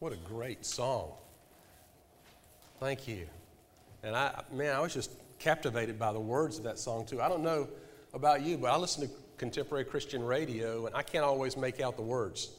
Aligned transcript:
What 0.00 0.14
a 0.14 0.16
great 0.16 0.64
song. 0.64 1.10
Thank 2.80 3.06
you. 3.06 3.26
And 4.02 4.16
I, 4.16 4.44
man, 4.50 4.74
I 4.74 4.80
was 4.80 4.94
just 4.94 5.10
captivated 5.38 5.98
by 5.98 6.14
the 6.14 6.20
words 6.20 6.56
of 6.56 6.64
that 6.64 6.78
song 6.78 7.04
too. 7.04 7.20
I 7.20 7.28
don't 7.28 7.42
know 7.42 7.68
about 8.14 8.40
you, 8.40 8.56
but 8.56 8.70
I 8.70 8.78
listen 8.78 9.06
to 9.06 9.14
contemporary 9.36 9.84
Christian 9.84 10.24
radio 10.24 10.86
and 10.86 10.96
I 10.96 11.02
can't 11.02 11.22
always 11.22 11.54
make 11.54 11.82
out 11.82 11.96
the 11.96 12.02
words. 12.02 12.52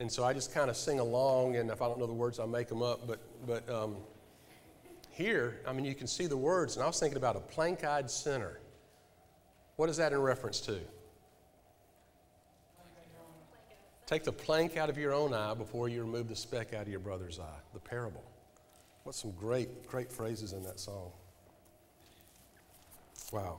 And 0.00 0.12
so 0.12 0.22
I 0.22 0.34
just 0.34 0.52
kind 0.52 0.68
of 0.68 0.76
sing 0.76 1.00
along, 1.00 1.56
and 1.56 1.70
if 1.70 1.80
I 1.80 1.86
don't 1.86 1.98
know 1.98 2.06
the 2.06 2.12
words, 2.12 2.38
I'll 2.38 2.46
make 2.46 2.68
them 2.68 2.82
up. 2.82 3.06
But, 3.06 3.20
but 3.46 3.70
um, 3.74 3.96
here, 5.12 5.62
I 5.66 5.72
mean, 5.72 5.86
you 5.86 5.94
can 5.94 6.06
see 6.06 6.26
the 6.26 6.36
words, 6.36 6.76
and 6.76 6.84
I 6.84 6.86
was 6.86 7.00
thinking 7.00 7.16
about 7.16 7.36
a 7.36 7.40
plank 7.40 7.84
eyed 7.84 8.10
sinner. 8.10 8.60
What 9.76 9.88
is 9.88 9.96
that 9.96 10.12
in 10.12 10.20
reference 10.20 10.60
to? 10.60 10.78
Take 14.06 14.22
the 14.22 14.32
plank 14.32 14.76
out 14.76 14.88
of 14.88 14.96
your 14.96 15.12
own 15.12 15.34
eye 15.34 15.54
before 15.54 15.88
you 15.88 16.00
remove 16.00 16.28
the 16.28 16.36
speck 16.36 16.72
out 16.72 16.82
of 16.82 16.88
your 16.88 17.00
brother's 17.00 17.40
eye. 17.40 17.60
The 17.74 17.80
parable. 17.80 18.24
What 19.02 19.14
some 19.16 19.32
great, 19.32 19.88
great 19.88 20.12
phrases 20.12 20.52
in 20.52 20.62
that 20.62 20.78
song. 20.78 21.10
Wow. 23.32 23.58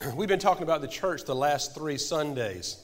We've 0.16 0.28
been 0.28 0.38
talking 0.38 0.62
about 0.62 0.80
the 0.80 0.88
church 0.88 1.24
the 1.24 1.34
last 1.34 1.74
three 1.74 1.98
Sundays. 1.98 2.82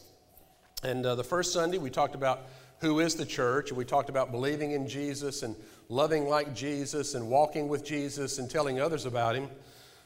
And 0.82 1.04
uh, 1.06 1.14
the 1.14 1.24
first 1.24 1.52
Sunday, 1.54 1.78
we 1.78 1.90
talked 1.90 2.14
about 2.14 2.42
who 2.80 3.00
is 3.00 3.14
the 3.16 3.26
church, 3.26 3.70
and 3.70 3.78
we 3.78 3.84
talked 3.84 4.10
about 4.10 4.30
believing 4.30 4.72
in 4.72 4.86
Jesus 4.86 5.42
and 5.42 5.56
loving 5.88 6.28
like 6.28 6.54
Jesus 6.54 7.14
and 7.14 7.28
walking 7.28 7.66
with 7.66 7.84
Jesus 7.84 8.38
and 8.38 8.48
telling 8.50 8.78
others 8.78 9.06
about 9.06 9.34
him. 9.34 9.48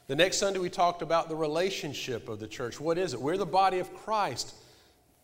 The 0.07 0.15
next 0.15 0.37
Sunday, 0.37 0.59
we 0.59 0.69
talked 0.69 1.01
about 1.01 1.29
the 1.29 1.35
relationship 1.35 2.29
of 2.29 2.39
the 2.39 2.47
church. 2.47 2.79
What 2.79 2.97
is 2.97 3.13
it? 3.13 3.21
We're 3.21 3.37
the 3.37 3.45
body 3.45 3.79
of 3.79 3.93
Christ, 3.93 4.55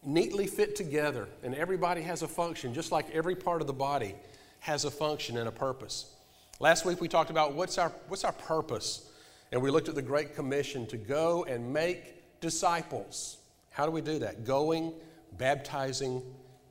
neatly 0.04 0.48
fit 0.48 0.76
together, 0.76 1.28
and 1.44 1.54
everybody 1.56 2.02
has 2.02 2.22
a 2.22 2.28
function, 2.28 2.74
just 2.74 2.92
like 2.92 3.10
every 3.12 3.36
part 3.36 3.62
of 3.62 3.68
the 3.68 3.74
body 3.74 4.16
has 4.60 4.86
a 4.86 4.92
function 4.92 5.38
and 5.38 5.48
a 5.48 5.52
purpose. 5.52 6.14
Last 6.60 6.86
week, 6.86 7.02
we 7.02 7.08
talked 7.08 7.30
about 7.30 7.54
what's 7.54 7.78
our, 7.78 7.90
what's 8.08 8.24
our 8.24 8.34
purpose, 8.34 9.10
and 9.52 9.62
we 9.62 9.72
looked 9.72 9.90
at 9.90 9.96
the 9.96 10.02
Great 10.02 10.36
Commission 10.36 10.86
to 10.88 10.98
go 10.98 11.46
and 11.46 11.74
make 11.74 12.40
disciples. 12.42 13.38
How 13.72 13.86
do 13.86 13.92
we 13.92 14.02
do 14.02 14.20
that? 14.20 14.46
Going 14.46 14.94
baptizing, 15.38 16.22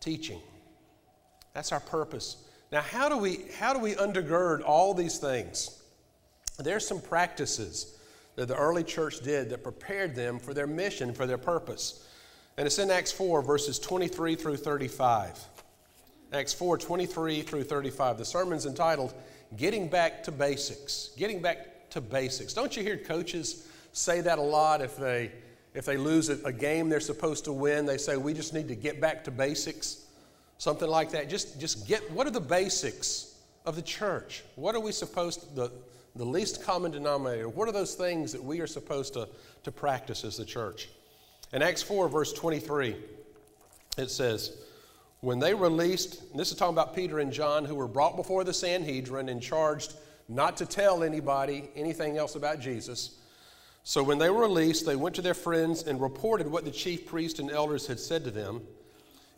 teaching. 0.01 0.41
That's 1.55 1.73
our 1.73 1.81
purpose. 1.81 2.45
Now, 2.71 2.83
how 2.83 3.09
do 3.09 3.17
we, 3.17 3.41
how 3.59 3.73
do 3.73 3.79
we 3.79 3.95
undergird 3.95 4.63
all 4.65 4.95
these 4.95 5.19
things? 5.19 5.83
There's 6.59 6.87
some 6.87 7.01
practices 7.01 7.99
that 8.37 8.47
the 8.47 8.57
early 8.57 8.85
church 8.85 9.21
did 9.21 9.51
that 9.51 9.63
prepared 9.63 10.15
them 10.15 10.39
for 10.39 10.53
their 10.55 10.67
mission, 10.67 11.13
for 11.13 11.27
their 11.27 11.39
purpose. 11.39 12.07
And 12.59 12.67
it's 12.67 12.81
in 12.81 12.91
Acts 12.91 13.13
4, 13.13 13.41
verses 13.41 13.79
23 13.79 14.35
through 14.35 14.57
35. 14.57 15.39
Acts 16.33 16.53
4, 16.53 16.77
23 16.77 17.43
through 17.43 17.63
35. 17.63 18.19
The 18.19 18.25
sermon's 18.25 18.67
entitled 18.67 19.15
Getting 19.57 19.87
Back 19.89 20.25
to 20.25 20.33
Basics. 20.33 21.11
Getting 21.17 21.41
Back 21.41 21.89
to 21.91 22.01
Basics. 22.01 22.53
Don't 22.53 22.77
you 22.77 22.83
hear 22.83 22.97
coaches 22.97 23.69
say 23.93 24.21
that 24.23 24.41
a 24.41 24.43
lot 24.43 24.83
if 24.83 24.97
they 24.97 25.31
if 25.73 25.85
they 25.85 25.97
lose 25.97 26.29
a, 26.31 26.53
game 26.53 26.89
they're 26.89 26.99
supposed 26.99 27.45
to 27.45 27.53
win, 27.53 27.87
they 27.87 27.99
say, 27.99 28.17
we 28.17 28.35
just 28.35 28.53
need 28.53 28.67
to 28.67 28.75
get 28.75 29.01
back 29.01 29.23
to 29.25 29.31
basics. 29.31 30.07
Something 30.57 30.89
like 30.89 31.13
that. 31.13 31.31
Just, 31.31 31.61
just 31.61 31.87
get, 31.87 32.11
what 32.11 32.27
are 32.27 32.33
the 32.33 32.41
basics 32.41 33.37
of 33.65 33.77
the 33.77 33.83
church? 33.83 34.43
What 34.57 34.75
are 34.75 34.81
we 34.81 34.91
supposed 34.91 35.43
to, 35.43 35.55
the, 35.55 35.73
the 36.17 36.25
least 36.25 36.65
common 36.65 36.91
denominator? 36.91 37.49
What 37.49 37.69
are 37.69 37.73
those 37.73 37.95
things 37.95 38.33
that 38.33 38.43
we 38.43 38.59
are 38.61 38.67
supposed 38.67 39.13
to, 39.13 39.29
to 39.63 39.71
practice 39.71 40.25
as 40.25 40.39
the 40.39 40.45
church? 40.45 40.89
In 41.53 41.63
Acts 41.63 41.83
4, 41.83 42.09
verse 42.09 42.33
23, 42.35 42.95
it 43.97 44.11
says, 44.11 44.59
When 45.21 45.39
they 45.39 45.55
released, 45.55 46.37
this 46.37 46.51
is 46.51 46.59
talking 46.59 46.75
about 46.75 46.95
Peter 46.95 47.21
and 47.21 47.33
John, 47.33 47.65
who 47.65 47.75
were 47.75 47.89
brought 47.89 48.17
before 48.17 48.45
the 48.45 48.53
Sanhedrin 48.53 49.31
and 49.31 49.41
charged 49.41 49.95
not 50.29 50.59
to 50.59 50.67
tell 50.67 51.03
anybody 51.03 51.71
anything 51.75 52.19
else 52.19 52.35
about 52.35 52.61
Jesus. 52.61 53.17
So 53.83 54.03
when 54.03 54.19
they 54.19 54.29
were 54.29 54.43
released, 54.43 54.85
they 54.85 54.97
went 54.97 55.15
to 55.15 55.23
their 55.23 55.33
friends 55.33 55.85
and 55.85 55.99
reported 55.99 56.47
what 56.47 56.67
the 56.67 56.71
chief 56.71 57.07
priests 57.07 57.39
and 57.39 57.51
elders 57.51 57.87
had 57.87 57.99
said 57.99 58.25
to 58.25 58.31
them. 58.31 58.61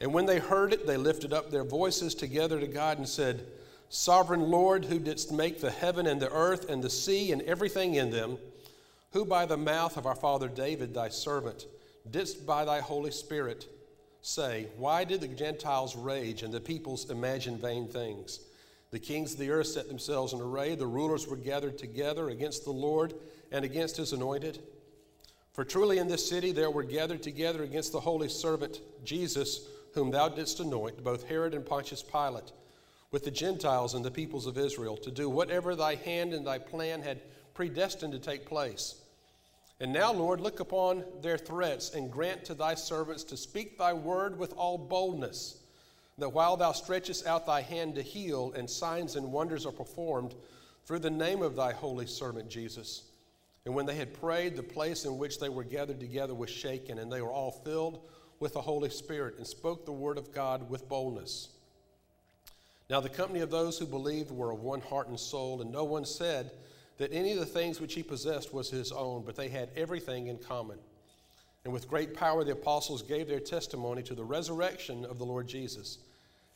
And 0.00 0.12
when 0.12 0.26
they 0.26 0.40
heard 0.40 0.72
it, 0.72 0.88
they 0.88 0.96
lifted 0.96 1.32
up 1.32 1.50
their 1.50 1.62
voices 1.62 2.16
together 2.16 2.58
to 2.58 2.66
God 2.66 2.98
and 2.98 3.08
said, 3.08 3.46
Sovereign 3.88 4.50
Lord, 4.50 4.84
who 4.84 4.98
didst 4.98 5.30
make 5.30 5.60
the 5.60 5.70
heaven 5.70 6.08
and 6.08 6.20
the 6.20 6.32
earth 6.32 6.68
and 6.68 6.82
the 6.82 6.90
sea 6.90 7.30
and 7.30 7.42
everything 7.42 7.94
in 7.94 8.10
them, 8.10 8.38
who 9.12 9.24
by 9.24 9.46
the 9.46 9.56
mouth 9.56 9.96
of 9.96 10.06
our 10.06 10.16
father 10.16 10.48
David, 10.48 10.94
thy 10.94 11.08
servant, 11.08 11.66
didst 12.08 12.46
by 12.46 12.64
thy 12.64 12.80
Holy 12.80 13.10
Spirit 13.10 13.66
say, 14.22 14.68
Why 14.76 15.04
did 15.04 15.20
the 15.20 15.28
Gentiles 15.28 15.96
rage 15.96 16.42
and 16.42 16.52
the 16.52 16.60
peoples 16.60 17.10
imagine 17.10 17.56
vain 17.56 17.88
things? 17.88 18.40
The 18.90 18.98
kings 18.98 19.34
of 19.34 19.38
the 19.38 19.50
earth 19.50 19.68
set 19.68 19.88
themselves 19.88 20.32
in 20.32 20.40
array, 20.40 20.74
the 20.74 20.86
rulers 20.86 21.26
were 21.26 21.36
gathered 21.36 21.78
together 21.78 22.28
against 22.28 22.64
the 22.64 22.72
Lord 22.72 23.14
and 23.52 23.64
against 23.64 23.96
his 23.96 24.12
anointed. 24.12 24.58
For 25.52 25.64
truly 25.64 25.98
in 25.98 26.08
this 26.08 26.28
city 26.28 26.52
there 26.52 26.70
were 26.70 26.82
gathered 26.82 27.22
together 27.22 27.62
against 27.62 27.92
the 27.92 28.00
holy 28.00 28.28
servant 28.28 28.80
Jesus, 29.04 29.66
whom 29.94 30.10
thou 30.10 30.28
didst 30.28 30.60
anoint, 30.60 31.02
both 31.02 31.28
Herod 31.28 31.54
and 31.54 31.64
Pontius 31.64 32.02
Pilate, 32.02 32.52
with 33.10 33.24
the 33.24 33.30
Gentiles 33.30 33.94
and 33.94 34.04
the 34.04 34.10
peoples 34.10 34.46
of 34.46 34.58
Israel, 34.58 34.96
to 34.98 35.10
do 35.10 35.28
whatever 35.28 35.74
thy 35.74 35.96
hand 35.96 36.32
and 36.32 36.46
thy 36.46 36.58
plan 36.58 37.02
had 37.02 37.20
predestined 37.54 38.12
to 38.12 38.18
take 38.18 38.46
place. 38.46 38.99
And 39.80 39.92
now, 39.94 40.12
Lord, 40.12 40.40
look 40.40 40.60
upon 40.60 41.04
their 41.22 41.38
threats 41.38 41.94
and 41.94 42.10
grant 42.10 42.44
to 42.44 42.54
thy 42.54 42.74
servants 42.74 43.24
to 43.24 43.36
speak 43.36 43.78
thy 43.78 43.94
word 43.94 44.38
with 44.38 44.52
all 44.52 44.76
boldness, 44.76 45.58
that 46.18 46.28
while 46.28 46.58
thou 46.58 46.72
stretchest 46.72 47.26
out 47.26 47.46
thy 47.46 47.62
hand 47.62 47.94
to 47.94 48.02
heal, 48.02 48.52
and 48.54 48.68
signs 48.68 49.16
and 49.16 49.32
wonders 49.32 49.64
are 49.64 49.72
performed 49.72 50.34
through 50.84 50.98
the 50.98 51.10
name 51.10 51.40
of 51.40 51.56
thy 51.56 51.72
holy 51.72 52.06
servant 52.06 52.50
Jesus. 52.50 53.04
And 53.64 53.74
when 53.74 53.86
they 53.86 53.94
had 53.94 54.20
prayed, 54.20 54.54
the 54.54 54.62
place 54.62 55.06
in 55.06 55.16
which 55.16 55.38
they 55.38 55.48
were 55.48 55.64
gathered 55.64 56.00
together 56.00 56.34
was 56.34 56.50
shaken, 56.50 56.98
and 56.98 57.10
they 57.10 57.22
were 57.22 57.32
all 57.32 57.50
filled 57.50 58.00
with 58.38 58.52
the 58.52 58.60
Holy 58.60 58.90
Spirit 58.90 59.36
and 59.38 59.46
spoke 59.46 59.86
the 59.86 59.92
word 59.92 60.18
of 60.18 60.32
God 60.32 60.68
with 60.68 60.88
boldness. 60.88 61.48
Now, 62.90 63.00
the 63.00 63.08
company 63.08 63.40
of 63.40 63.50
those 63.50 63.78
who 63.78 63.86
believed 63.86 64.30
were 64.30 64.50
of 64.50 64.60
one 64.60 64.80
heart 64.80 65.08
and 65.08 65.18
soul, 65.18 65.62
and 65.62 65.70
no 65.72 65.84
one 65.84 66.04
said 66.04 66.50
that 67.00 67.14
any 67.14 67.32
of 67.32 67.38
the 67.38 67.46
things 67.46 67.80
which 67.80 67.94
he 67.94 68.02
possessed 68.02 68.52
was 68.52 68.68
his 68.68 68.92
own, 68.92 69.22
but 69.24 69.34
they 69.34 69.48
had 69.48 69.70
everything 69.74 70.26
in 70.26 70.36
common. 70.36 70.78
And 71.64 71.72
with 71.72 71.88
great 71.88 72.12
power, 72.12 72.44
the 72.44 72.52
apostles 72.52 73.00
gave 73.00 73.26
their 73.26 73.40
testimony 73.40 74.02
to 74.02 74.14
the 74.14 74.22
resurrection 74.22 75.06
of 75.06 75.16
the 75.16 75.24
Lord 75.24 75.48
Jesus, 75.48 75.96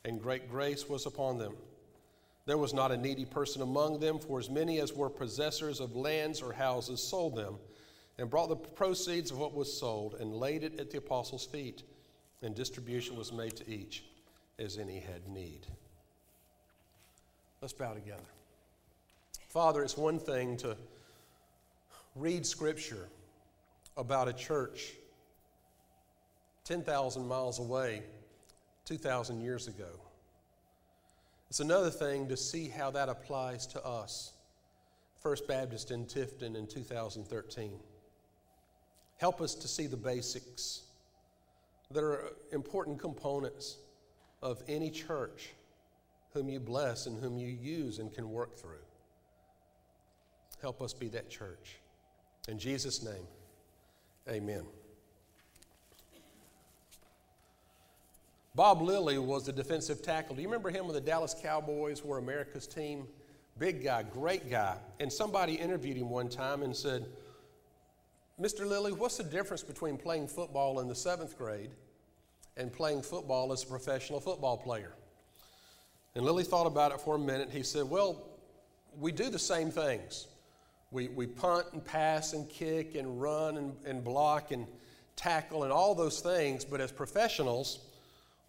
and 0.05 0.21
great 0.21 0.51
grace 0.51 0.87
was 0.87 1.07
upon 1.07 1.39
them. 1.39 1.55
There 2.45 2.59
was 2.59 2.75
not 2.75 2.93
a 2.93 2.97
needy 2.99 3.25
person 3.25 3.63
among 3.63 4.01
them, 4.01 4.19
for 4.19 4.39
as 4.39 4.51
many 4.51 4.81
as 4.81 4.93
were 4.93 5.09
possessors 5.09 5.81
of 5.81 5.97
lands 5.97 6.43
or 6.43 6.53
houses 6.53 7.03
sold 7.03 7.37
them, 7.37 7.57
and 8.19 8.29
brought 8.29 8.51
the 8.51 8.57
proceeds 8.57 9.31
of 9.31 9.39
what 9.39 9.55
was 9.55 9.73
sold, 9.73 10.17
and 10.21 10.35
laid 10.35 10.63
it 10.63 10.79
at 10.79 10.91
the 10.91 10.99
apostles' 10.99 11.47
feet, 11.47 11.85
and 12.43 12.55
distribution 12.55 13.17
was 13.17 13.33
made 13.33 13.57
to 13.57 13.71
each 13.71 14.05
as 14.59 14.77
any 14.77 15.01
had 15.01 15.27
need. 15.27 15.67
Let's 17.63 17.73
bow 17.73 17.95
together. 17.95 18.34
Father, 19.55 19.85
it's 19.85 19.97
one 19.97 20.19
thing 20.19 20.57
to 20.57 20.77
read 22.17 22.45
scripture 22.45 23.07
about 23.97 24.27
a 24.27 24.33
church 24.33 24.95
10,000 26.65 27.25
miles 27.25 27.61
away 27.61 28.03
2,000 28.85 29.41
years 29.41 29.69
ago. 29.69 29.91
It's 31.51 31.61
another 31.61 31.91
thing 31.91 32.27
to 32.31 32.37
see 32.37 32.69
how 32.69 32.91
that 32.91 33.09
applies 33.09 33.65
to 33.69 33.87
us. 33.87 34.33
First 35.21 35.47
Baptist 35.47 35.93
in 35.93 36.05
Tifton 36.07 36.57
in 36.57 36.67
2013. 36.67 37.79
Help 39.19 39.41
us 39.41 39.55
to 39.55 39.69
see 39.69 39.87
the 39.87 39.97
basics 39.97 40.83
that 41.93 42.03
are 42.03 42.33
important 42.51 42.99
components 42.99 43.77
of 44.43 44.65
any 44.67 44.91
church 44.91 45.53
whom 46.33 46.49
you 46.49 46.59
bless 46.59 47.07
and 47.07 47.23
whom 47.23 47.39
you 47.39 47.47
use 47.47 48.01
and 48.01 48.13
can 48.13 48.29
work 48.33 48.59
through. 48.59 48.84
Help 50.65 50.81
us 50.81 50.95
be 50.95 51.09
that 51.09 51.29
church. 51.29 51.77
In 52.49 52.59
Jesus' 52.59 53.05
name, 53.05 53.27
amen. 54.27 54.63
Bob 58.55 58.81
Lilly 58.81 59.19
was 59.19 59.45
the 59.45 59.53
defensive 59.53 60.01
tackle. 60.01 60.35
Do 60.35 60.41
you 60.41 60.49
remember 60.49 60.71
him 60.71 60.87
when 60.87 60.95
the 60.95 61.03
Dallas 61.03 61.37
Cowboys 61.39 62.03
were 62.03 62.17
America's 62.17 62.67
team? 62.67 63.07
Big 63.59 63.85
guy, 63.85 64.05
great 64.05 64.49
guy. 64.51 64.79
And 65.01 65.13
somebody 65.13 65.53
interviewed 65.53 65.99
him 65.99 66.09
one 66.09 66.31
time 66.31 66.63
and 66.63 66.75
said, 66.75 67.05
Mr. 68.41 68.67
Lilly, 68.67 68.93
what's 68.93 69.19
the 69.19 69.23
difference 69.23 69.63
between 69.63 69.99
playing 69.99 70.29
football 70.29 70.81
in 70.81 70.89
the 70.89 70.95
seventh 70.95 71.37
grade 71.37 71.73
and 72.57 72.73
playing 72.73 73.03
football 73.03 73.53
as 73.53 73.65
a 73.65 73.67
professional 73.67 74.19
football 74.19 74.57
player? 74.57 74.95
And 76.15 76.25
Lilly 76.25 76.43
thought 76.43 76.67
about 76.67 76.91
it 76.91 77.03
for 77.03 77.17
a 77.17 77.19
minute. 77.19 77.51
He 77.51 77.63
said, 77.63 77.85
Well, 77.85 78.25
we 78.99 79.13
do 79.13 79.29
the 79.29 79.39
same 79.39 79.71
things. 79.71 80.29
We, 80.95 81.09
we 81.09 81.27
punt 81.27 81.67
and 81.73 81.85
pass 81.85 82.35
and 82.35 82.49
kick 82.49 82.95
and 82.95 83.21
run 83.21 83.57
and, 83.57 83.75
and 83.85 84.05
block 84.05 84.53
and 84.53 84.65
tackle 85.17 85.65
and 85.65 85.73
all 85.73 85.93
those 85.97 86.21
things, 86.21 86.65
but 86.65 86.81
as 86.81 86.93
professionals, 86.93 87.81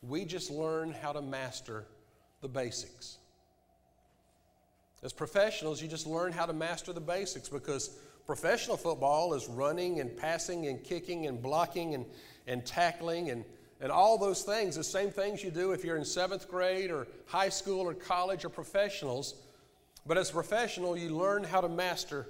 we 0.04 0.26
just 0.26 0.52
learn 0.52 0.92
how 0.94 1.12
to 1.12 1.24
master 1.24 1.86
the 2.42 2.48
basics. 2.48 3.18
As 5.02 5.12
professionals, 5.12 5.82
you 5.82 5.88
just 5.88 6.06
learn 6.06 6.32
how 6.32 6.46
to 6.46 6.54
master 6.54 6.94
the 6.94 7.02
basics 7.02 7.50
because 7.50 7.98
professional 8.28 8.78
football 8.78 9.34
is 9.34 9.48
running 9.48 10.00
and 10.00 10.16
passing 10.16 10.68
and 10.68 10.84
kicking 10.84 11.26
and 11.26 11.42
blocking 11.42 11.96
and, 11.96 12.06
and 12.46 12.64
tackling 12.64 13.32
and, 13.32 13.44
and 13.82 13.92
all 13.92 14.20
those 14.20 14.44
things, 14.44 14.76
the 14.76 14.84
same 14.84 15.10
things 15.10 15.44
you 15.44 15.50
do 15.50 15.72
if 15.72 15.84
you're 15.84 15.98
in 15.98 16.06
seventh 16.06 16.48
grade 16.48 16.92
or 16.92 17.08
high 17.26 17.50
school 17.50 17.82
or 17.90 17.96
college 17.96 18.46
or 18.46 18.50
professionals. 18.50 19.34
But 20.06 20.18
as 20.18 20.30
a 20.30 20.34
professional, 20.34 20.98
you 20.98 21.10
learn 21.10 21.44
how 21.44 21.62
to 21.62 21.70
master 21.70 22.28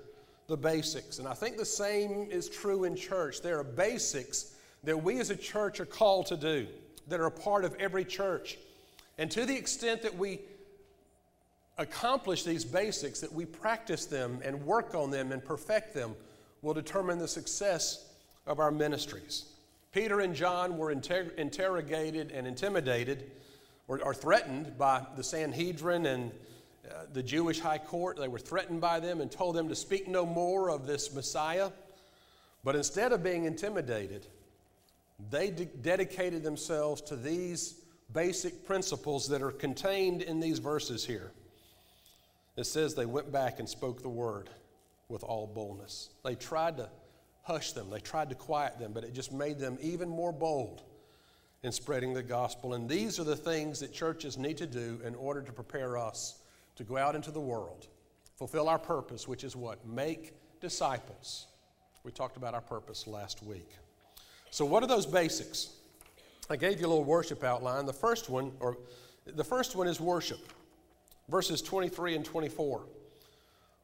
the 0.47 0.57
basics. 0.57 1.19
And 1.19 1.27
I 1.27 1.33
think 1.33 1.57
the 1.57 1.65
same 1.65 2.27
is 2.29 2.49
true 2.49 2.83
in 2.83 2.95
church. 2.95 3.41
There 3.41 3.59
are 3.59 3.63
basics 3.63 4.55
that 4.83 5.01
we 5.01 5.19
as 5.19 5.29
a 5.29 5.35
church 5.35 5.79
are 5.79 5.85
called 5.85 6.27
to 6.27 6.37
do 6.37 6.67
that 7.07 7.19
are 7.19 7.25
a 7.25 7.31
part 7.31 7.65
of 7.65 7.75
every 7.75 8.05
church. 8.05 8.57
And 9.17 9.29
to 9.31 9.45
the 9.45 9.55
extent 9.55 10.01
that 10.03 10.15
we 10.15 10.41
accomplish 11.77 12.43
these 12.43 12.63
basics, 12.63 13.19
that 13.19 13.31
we 13.31 13.45
practice 13.45 14.05
them 14.05 14.39
and 14.43 14.63
work 14.65 14.95
on 14.95 15.11
them 15.11 15.31
and 15.31 15.43
perfect 15.43 15.93
them, 15.93 16.15
will 16.61 16.73
determine 16.73 17.19
the 17.19 17.27
success 17.27 18.05
of 18.47 18.59
our 18.59 18.71
ministries. 18.71 19.45
Peter 19.91 20.21
and 20.21 20.35
John 20.35 20.77
were 20.77 20.91
inter- 20.91 21.31
interrogated 21.37 22.31
and 22.31 22.47
intimidated 22.47 23.31
or, 23.87 24.01
or, 24.01 24.13
threatened 24.13 24.77
by 24.77 25.05
the 25.15 25.23
Sanhedrin 25.23 26.07
and 26.07 26.31
uh, 26.91 27.05
the 27.13 27.23
Jewish 27.23 27.59
high 27.59 27.77
court. 27.77 28.17
They 28.17 28.27
were 28.27 28.39
threatened 28.39 28.81
by 28.81 28.99
them 28.99 29.21
and 29.21 29.31
told 29.31 29.55
them 29.55 29.69
to 29.69 29.75
speak 29.75 30.07
no 30.07 30.25
more 30.25 30.69
of 30.69 30.85
this 30.85 31.13
Messiah. 31.13 31.71
But 32.63 32.75
instead 32.75 33.11
of 33.11 33.23
being 33.23 33.45
intimidated, 33.45 34.25
they 35.29 35.51
de- 35.51 35.65
dedicated 35.65 36.43
themselves 36.43 37.01
to 37.03 37.15
these 37.15 37.75
basic 38.13 38.65
principles 38.65 39.27
that 39.29 39.41
are 39.41 39.51
contained 39.51 40.21
in 40.21 40.39
these 40.39 40.59
verses 40.59 41.05
here. 41.05 41.31
It 42.57 42.65
says 42.65 42.95
they 42.95 43.05
went 43.05 43.31
back 43.31 43.59
and 43.59 43.67
spoke 43.67 44.01
the 44.01 44.09
word 44.09 44.49
with 45.09 45.23
all 45.23 45.47
boldness. 45.47 46.09
They 46.23 46.35
tried 46.35 46.77
to 46.77 46.89
hush 47.43 47.73
them, 47.73 47.89
they 47.91 47.99
tried 47.99 48.29
to 48.29 48.35
quiet 48.35 48.79
them, 48.79 48.91
but 48.93 49.03
it 49.03 49.13
just 49.13 49.31
made 49.31 49.59
them 49.59 49.77
even 49.79 50.09
more 50.09 50.31
bold 50.31 50.81
in 51.61 51.71
spreading 51.71 52.13
the 52.13 52.23
gospel. 52.23 52.73
And 52.73 52.89
these 52.89 53.19
are 53.19 53.23
the 53.23 53.35
things 53.35 53.79
that 53.79 53.93
churches 53.93 54.37
need 54.37 54.57
to 54.57 54.67
do 54.67 54.99
in 55.05 55.13
order 55.15 55.41
to 55.41 55.51
prepare 55.51 55.97
us 55.97 56.39
to 56.75 56.83
go 56.83 56.97
out 56.97 57.15
into 57.15 57.31
the 57.31 57.39
world, 57.39 57.87
fulfill 58.35 58.69
our 58.69 58.79
purpose, 58.79 59.27
which 59.27 59.43
is 59.43 59.55
what? 59.55 59.85
Make 59.85 60.33
disciples. 60.61 61.47
We 62.03 62.11
talked 62.11 62.37
about 62.37 62.53
our 62.53 62.61
purpose 62.61 63.07
last 63.07 63.43
week. 63.43 63.69
So, 64.51 64.65
what 64.65 64.83
are 64.83 64.87
those 64.87 65.05
basics? 65.05 65.69
I 66.49 66.55
gave 66.55 66.79
you 66.79 66.85
a 66.85 66.89
little 66.89 67.03
worship 67.03 67.43
outline. 67.43 67.85
The 67.85 67.93
first 67.93 68.29
one, 68.29 68.51
or 68.59 68.77
the 69.25 69.43
first 69.43 69.75
one 69.75 69.87
is 69.87 69.99
worship. 69.99 70.39
Verses 71.29 71.61
23 71.61 72.15
and 72.15 72.23
24. 72.23 72.85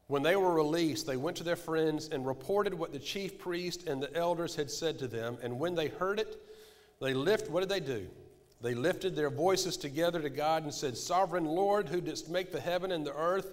When 0.06 0.22
they 0.22 0.36
were 0.36 0.52
released, 0.52 1.06
they 1.06 1.16
went 1.16 1.36
to 1.38 1.44
their 1.44 1.56
friends 1.56 2.08
and 2.08 2.26
reported 2.26 2.74
what 2.74 2.92
the 2.92 2.98
chief 2.98 3.38
priest 3.38 3.88
and 3.88 4.00
the 4.02 4.14
elders 4.16 4.54
had 4.54 4.70
said 4.70 4.98
to 5.00 5.08
them. 5.08 5.38
And 5.42 5.58
when 5.58 5.74
they 5.74 5.88
heard 5.88 6.20
it, 6.20 6.40
they 7.00 7.14
lift. 7.14 7.50
What 7.50 7.60
did 7.60 7.68
they 7.68 7.80
do? 7.80 8.06
They 8.62 8.74
lifted 8.74 9.16
their 9.16 9.28
voices 9.28 9.76
together 9.76 10.22
to 10.22 10.30
God 10.30 10.62
and 10.62 10.72
said, 10.72 10.96
"Sovereign 10.96 11.46
Lord, 11.46 11.88
who 11.88 12.00
didst 12.00 12.28
make 12.28 12.52
the 12.52 12.60
heaven 12.60 12.92
and 12.92 13.04
the 13.04 13.14
earth 13.14 13.50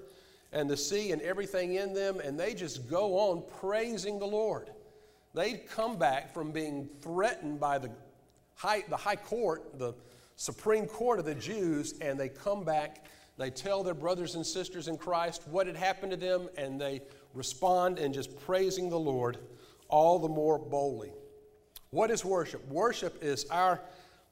and 0.51 0.69
the 0.69 0.77
sea 0.77 1.11
and 1.11 1.21
everything 1.21 1.73
in 1.73 1.93
them," 1.93 2.19
and 2.19 2.39
they 2.39 2.53
just 2.53 2.87
go 2.87 3.17
on 3.17 3.43
praising 3.59 4.19
the 4.19 4.27
Lord. 4.27 4.71
They'd 5.33 5.67
come 5.67 5.97
back 5.97 6.31
from 6.33 6.51
being 6.51 6.89
threatened 7.01 7.59
by 7.59 7.79
the 7.79 7.91
high, 8.53 8.83
the 8.87 8.97
high 8.97 9.15
court, 9.15 9.79
the 9.79 9.93
Supreme 10.35 10.85
Court 10.85 11.19
of 11.19 11.25
the 11.25 11.35
Jews, 11.35 11.95
and 12.01 12.19
they 12.19 12.29
come 12.29 12.63
back. 12.63 13.05
They 13.37 13.49
tell 13.49 13.83
their 13.83 13.93
brothers 13.93 14.35
and 14.35 14.45
sisters 14.45 14.87
in 14.87 14.97
Christ 14.97 15.47
what 15.47 15.65
had 15.65 15.75
happened 15.75 16.11
to 16.11 16.17
them, 16.17 16.49
and 16.57 16.79
they 16.79 17.01
respond 17.33 17.97
in 17.97 18.13
just 18.13 18.37
praising 18.41 18.89
the 18.89 18.99
Lord 18.99 19.39
all 19.87 20.19
the 20.19 20.29
more 20.29 20.59
boldly. 20.59 21.13
What 21.89 22.11
is 22.11 22.23
worship? 22.23 22.67
Worship 22.67 23.23
is 23.23 23.45
our 23.45 23.81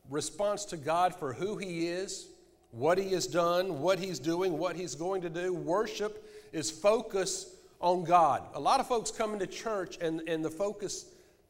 response 0.09 0.65
to 0.65 0.77
God 0.77 1.15
for 1.15 1.33
who 1.33 1.57
He 1.57 1.87
is, 1.87 2.27
what 2.71 2.97
He 2.97 3.11
has 3.13 3.27
done, 3.27 3.79
what 3.79 3.99
He's 3.99 4.19
doing, 4.19 4.57
what 4.57 4.75
He's 4.75 4.95
going 4.95 5.21
to 5.21 5.29
do. 5.29 5.53
Worship 5.53 6.25
is 6.53 6.71
focus 6.71 7.55
on 7.79 8.03
God. 8.03 8.43
A 8.53 8.59
lot 8.59 8.79
of 8.79 8.87
folks 8.87 9.11
come 9.11 9.33
into 9.33 9.47
church 9.47 9.97
and, 10.01 10.21
and 10.27 10.43
the 10.43 10.49
focus 10.49 11.05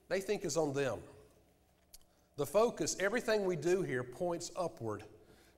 they 0.09 0.19
think 0.19 0.45
is 0.45 0.57
on 0.57 0.73
them. 0.73 0.99
The 2.37 2.45
focus, 2.45 2.95
everything 2.99 3.45
we 3.45 3.55
do 3.55 3.81
here 3.81 4.03
points 4.03 4.51
upward 4.55 5.03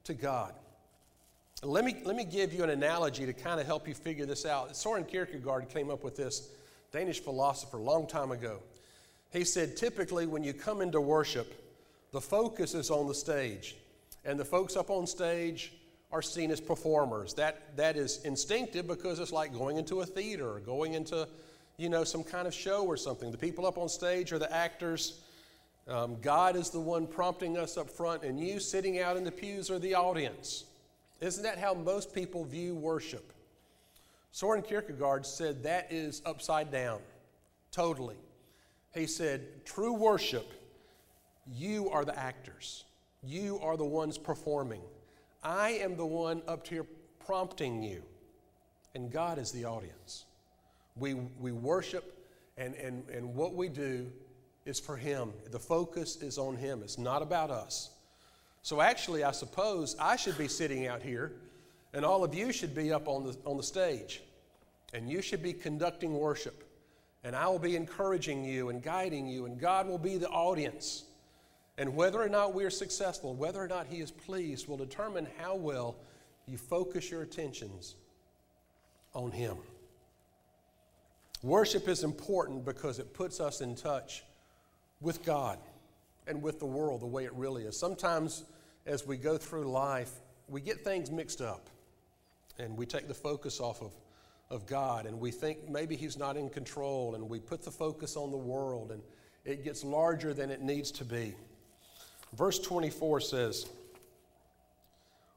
to 0.06 0.14
God. 0.14 0.54
Let 1.62 1.84
me, 1.84 1.98
let 2.06 2.16
me 2.16 2.24
give 2.24 2.54
you 2.54 2.64
an 2.64 2.70
analogy 2.70 3.26
to 3.26 3.34
kind 3.34 3.60
of 3.60 3.66
help 3.66 3.88
you 3.88 3.94
figure 3.94 4.26
this 4.26 4.46
out. 4.46 4.76
Soren 4.78 5.04
Kierkegaard 5.04 5.68
came 5.68 5.90
up 5.90 6.06
with 6.06 6.16
this, 6.16 6.50
Danish 6.92 7.20
philosopher, 7.20 7.78
a 7.78 7.82
long 7.82 8.08
time 8.08 8.32
ago. 8.32 8.60
He 9.32 9.44
said, 9.44 9.76
typically, 9.76 10.26
when 10.26 10.44
you 10.44 10.54
come 10.54 10.82
into 10.82 11.02
worship, 11.02 11.69
the 12.12 12.22
focus 12.22 12.74
is 12.74 12.90
on 12.90 13.08
the 13.08 13.14
stage. 13.14 13.76
And 14.26 14.40
the 14.40 14.46
folks 14.46 14.76
up 14.76 14.90
on 14.90 15.08
stage 15.08 15.74
are 16.12 16.22
seen 16.22 16.52
as 16.52 16.60
performers. 16.60 17.34
That, 17.36 17.76
that 17.78 17.96
is 17.96 18.24
instinctive 18.26 18.88
because 18.88 19.20
it's 19.20 19.32
like 19.32 19.54
going 19.54 19.78
into 19.78 20.02
a 20.02 20.06
theater 20.06 20.56
or 20.56 20.60
going 20.60 20.94
into, 20.94 21.28
you 21.78 21.90
know, 21.90 22.04
some 22.04 22.24
kind 22.24 22.48
of 22.48 22.54
show 22.54 22.86
or 22.86 22.98
something. 22.98 23.32
The 23.32 23.38
people 23.38 23.66
up 23.66 23.78
on 23.78 23.88
stage 23.88 24.34
are 24.34 24.40
the 24.40 24.52
actors. 24.52 25.22
Um, 25.88 26.18
God 26.22 26.56
is 26.56 26.70
the 26.70 26.80
one 26.80 27.08
prompting 27.08 27.58
us 27.58 27.78
up 27.78 27.90
front, 27.90 28.24
and 28.24 28.40
you 28.40 28.60
sitting 28.60 29.00
out 29.00 29.18
in 29.18 29.24
the 29.24 29.32
pews 29.32 29.72
are 29.72 29.80
the 29.80 29.96
audience. 29.96 30.66
Isn't 31.20 31.44
that 31.44 31.58
how 31.58 31.74
most 31.74 32.14
people 32.14 32.46
view 32.46 32.76
worship? 32.76 33.34
Soren 34.32 34.62
Kierkegaard 34.62 35.26
said 35.26 35.64
that 35.64 35.92
is 35.92 36.22
upside 36.26 36.72
down, 36.72 37.00
totally. 37.72 38.18
He 38.94 39.08
said, 39.08 39.66
true 39.66 39.94
worship, 39.94 40.52
you 41.56 41.90
are 41.90 42.06
the 42.06 42.18
actors, 42.18 42.86
you 43.24 43.60
are 43.60 43.78
the 43.78 43.86
ones 43.86 44.18
performing. 44.18 44.82
I 45.44 45.72
am 45.72 45.96
the 45.96 46.06
one 46.06 46.42
up 46.48 46.68
here 46.68 46.86
prompting 47.26 47.82
you, 47.82 48.04
and 48.96 49.12
God 49.12 49.38
is 49.38 49.52
the 49.52 49.66
audience. 49.66 50.26
We, 50.96 51.14
we 51.14 51.52
worship, 51.52 52.18
and, 52.58 52.76
and, 52.76 53.08
and 53.10 53.36
what 53.36 53.54
we 53.54 53.70
do 53.70 54.12
is 54.66 54.80
for 54.80 54.98
Him. 54.98 55.32
The 55.52 55.60
focus 55.60 56.18
is 56.22 56.38
on 56.38 56.58
Him, 56.58 56.82
it's 56.84 56.98
not 56.98 57.22
about 57.22 57.52
us. 57.52 57.92
So, 58.62 58.82
actually, 58.82 59.24
I 59.24 59.32
suppose 59.32 59.96
I 60.00 60.18
should 60.18 60.38
be 60.38 60.48
sitting 60.48 60.88
out 60.88 61.02
here, 61.02 61.32
and 61.94 62.04
all 62.04 62.24
of 62.24 62.34
you 62.36 62.52
should 62.52 62.76
be 62.76 62.92
up 62.92 63.08
on 63.08 63.24
the, 63.24 63.38
on 63.46 63.58
the 63.58 63.64
stage, 63.64 64.22
and 64.94 65.10
you 65.10 65.22
should 65.22 65.42
be 65.42 65.54
conducting 65.54 66.14
worship. 66.14 66.66
And 67.24 67.36
I 67.36 67.48
will 67.48 67.60
be 67.60 67.76
encouraging 67.76 68.44
you 68.44 68.70
and 68.70 68.82
guiding 68.82 69.28
you, 69.28 69.46
and 69.46 69.60
God 69.60 69.88
will 69.88 69.98
be 69.98 70.18
the 70.18 70.30
audience. 70.30 71.04
And 71.80 71.96
whether 71.96 72.22
or 72.22 72.28
not 72.28 72.54
we're 72.54 72.70
successful, 72.70 73.34
whether 73.34 73.64
or 73.64 73.68
not 73.68 73.88
He 73.88 74.02
is 74.02 74.12
pleased, 74.12 74.68
will 74.68 74.78
determine 74.78 75.26
how 75.38 75.56
well 75.56 75.96
you 76.46 76.58
focus 76.58 77.10
your 77.10 77.22
attentions 77.22 77.96
on 79.14 79.32
Him. 79.32 79.56
Worship 81.42 81.88
is 81.88 82.04
important 82.04 82.66
because 82.66 83.00
it 83.00 83.14
puts 83.14 83.40
us 83.40 83.62
in 83.62 83.76
touch 83.76 84.26
with 85.00 85.24
God 85.24 85.58
and 86.28 86.42
with 86.42 86.60
the 86.60 86.66
world 86.66 87.00
the 87.00 87.08
way 87.08 87.24
it 87.24 87.34
really 87.34 87.64
is. 87.64 87.80
Sometimes, 87.80 88.44
as 88.86 89.08
we 89.08 89.16
go 89.16 89.38
through 89.38 89.72
life, 89.72 90.12
we 90.50 90.60
get 90.60 90.84
things 90.84 91.10
mixed 91.10 91.40
up 91.40 91.70
and 92.58 92.76
we 92.76 92.86
take 92.86 93.08
the 93.08 93.14
focus 93.14 93.62
off 93.62 93.82
of, 93.82 93.94
of 94.50 94.68
God 94.68 95.06
and 95.06 95.18
we 95.18 95.32
think 95.32 95.70
maybe 95.70 95.96
He's 95.96 96.18
not 96.18 96.36
in 96.36 96.50
control 96.50 97.16
and 97.16 97.30
we 97.30 97.40
put 97.40 97.64
the 97.64 97.72
focus 97.72 98.18
on 98.18 98.32
the 98.32 98.38
world 98.38 98.92
and 98.92 99.02
it 99.46 99.64
gets 99.64 99.86
larger 99.86 100.34
than 100.34 100.52
it 100.52 100.62
needs 100.62 100.92
to 100.92 101.06
be. 101.06 101.36
Verse 102.34 102.60
24 102.60 103.22
says, 103.22 103.68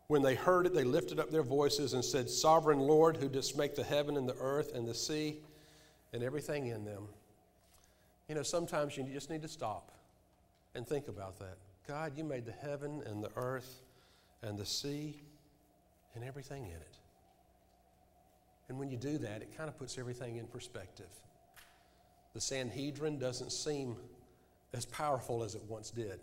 When 0.08 0.22
they 0.22 0.34
heard 0.34 0.66
it, 0.66 0.74
they 0.74 0.84
lifted 0.84 1.18
up 1.18 1.30
their 1.30 1.42
voices 1.42 1.94
and 1.94 2.04
said, 2.04 2.28
Sovereign 2.28 2.80
Lord, 2.80 3.16
who 3.16 3.28
didst 3.28 3.56
make 3.56 3.74
the 3.74 3.84
heaven 3.84 4.16
and 4.16 4.28
the 4.28 4.36
earth 4.38 4.74
and 4.74 4.86
the 4.86 4.94
sea 4.94 5.38
and 6.12 6.22
everything 6.22 6.66
in 6.66 6.84
them. 6.84 7.08
You 8.28 8.34
know, 8.34 8.42
sometimes 8.42 8.96
you 8.96 9.04
just 9.04 9.30
need 9.30 9.42
to 9.42 9.48
stop 9.48 9.90
and 10.74 10.86
think 10.86 11.08
about 11.08 11.38
that. 11.38 11.56
God, 11.88 12.12
you 12.16 12.24
made 12.24 12.44
the 12.44 12.52
heaven 12.52 13.02
and 13.06 13.22
the 13.22 13.30
earth 13.36 13.82
and 14.42 14.58
the 14.58 14.66
sea 14.66 15.20
and 16.14 16.24
everything 16.24 16.64
in 16.64 16.70
it. 16.70 16.96
And 18.68 18.78
when 18.78 18.90
you 18.90 18.96
do 18.96 19.18
that, 19.18 19.42
it 19.42 19.56
kind 19.56 19.68
of 19.68 19.78
puts 19.78 19.98
everything 19.98 20.36
in 20.36 20.46
perspective. 20.46 21.10
The 22.34 22.40
Sanhedrin 22.40 23.18
doesn't 23.18 23.52
seem 23.52 23.96
as 24.72 24.86
powerful 24.86 25.42
as 25.42 25.54
it 25.54 25.62
once 25.68 25.90
did. 25.90 26.20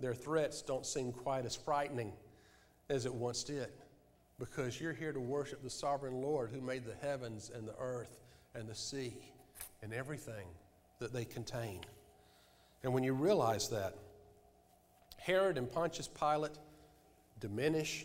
Their 0.00 0.14
threats 0.14 0.62
don't 0.62 0.84
seem 0.84 1.12
quite 1.12 1.44
as 1.44 1.54
frightening 1.54 2.12
as 2.88 3.06
it 3.06 3.14
once 3.14 3.44
did 3.44 3.68
because 4.38 4.80
you're 4.80 4.92
here 4.92 5.12
to 5.12 5.20
worship 5.20 5.62
the 5.62 5.70
sovereign 5.70 6.20
Lord 6.20 6.50
who 6.50 6.60
made 6.60 6.84
the 6.84 6.94
heavens 7.06 7.50
and 7.54 7.66
the 7.66 7.74
earth 7.78 8.18
and 8.54 8.68
the 8.68 8.74
sea 8.74 9.14
and 9.82 9.92
everything 9.92 10.46
that 10.98 11.12
they 11.12 11.24
contain. 11.24 11.80
And 12.82 12.92
when 12.92 13.04
you 13.04 13.12
realize 13.12 13.68
that, 13.70 13.96
Herod 15.18 15.56
and 15.56 15.70
Pontius 15.70 16.08
Pilate 16.08 16.58
diminish 17.40 18.04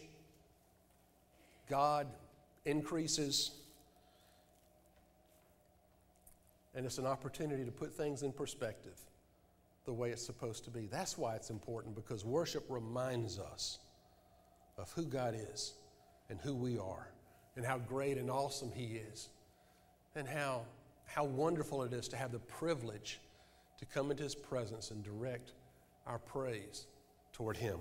God 1.69 2.07
increases. 2.65 3.51
And 6.75 6.85
it's 6.85 6.97
an 6.97 7.05
opportunity 7.05 7.65
to 7.65 7.71
put 7.71 7.93
things 7.93 8.23
in 8.23 8.31
perspective 8.31 8.99
the 9.89 9.93
way 9.93 10.11
it's 10.11 10.23
supposed 10.23 10.63
to 10.65 10.69
be. 10.69 10.85
That's 10.85 11.17
why 11.17 11.33
it's 11.33 11.49
important 11.49 11.95
because 11.95 12.23
worship 12.23 12.63
reminds 12.69 13.39
us 13.39 13.79
of 14.77 14.91
who 14.91 15.03
God 15.03 15.35
is 15.51 15.73
and 16.29 16.39
who 16.39 16.53
we 16.53 16.77
are 16.77 17.09
and 17.55 17.65
how 17.65 17.79
great 17.79 18.19
and 18.19 18.29
awesome 18.29 18.71
He 18.71 19.01
is 19.11 19.29
and 20.15 20.27
how, 20.27 20.61
how 21.05 21.23
wonderful 21.23 21.81
it 21.81 21.91
is 21.91 22.07
to 22.09 22.17
have 22.17 22.31
the 22.31 22.37
privilege 22.37 23.19
to 23.79 23.85
come 23.87 24.11
into 24.11 24.21
His 24.21 24.35
presence 24.35 24.91
and 24.91 25.03
direct 25.03 25.53
our 26.05 26.19
praise 26.19 26.85
toward 27.33 27.57
Him. 27.57 27.79